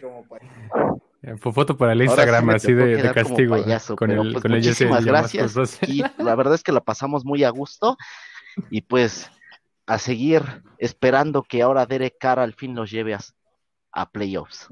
[1.23, 3.55] Eh, Fue foto para el sí Instagram, así de, castigo.
[3.55, 5.79] payaso, con el, pues, con el gracias.
[5.87, 7.97] Y la verdad es que la pasamos muy a gusto.
[8.69, 9.29] Y pues
[9.85, 13.19] a seguir esperando que ahora Derek Carr al fin nos lleve a,
[13.91, 14.67] a playoffs.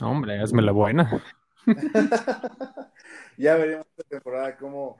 [0.00, 1.22] Hombre, hazme la buena.
[3.36, 4.96] ya veremos esta temporada cómo,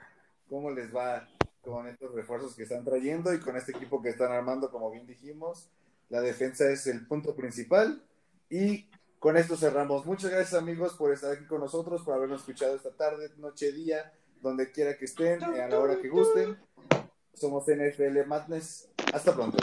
[0.49, 1.27] cómo les va
[1.63, 5.07] con estos refuerzos que están trayendo y con este equipo que están armando, como bien
[5.07, 5.71] dijimos.
[6.09, 8.03] La defensa es el punto principal.
[8.51, 8.90] Y
[9.21, 10.07] con esto cerramos.
[10.07, 14.13] Muchas gracias amigos por estar aquí con nosotros, por habernos escuchado esta tarde, noche, día,
[14.41, 16.59] donde quiera que estén, a la hora que gusten.
[17.35, 18.89] Somos NFL Madness.
[19.13, 19.59] Hasta pronto.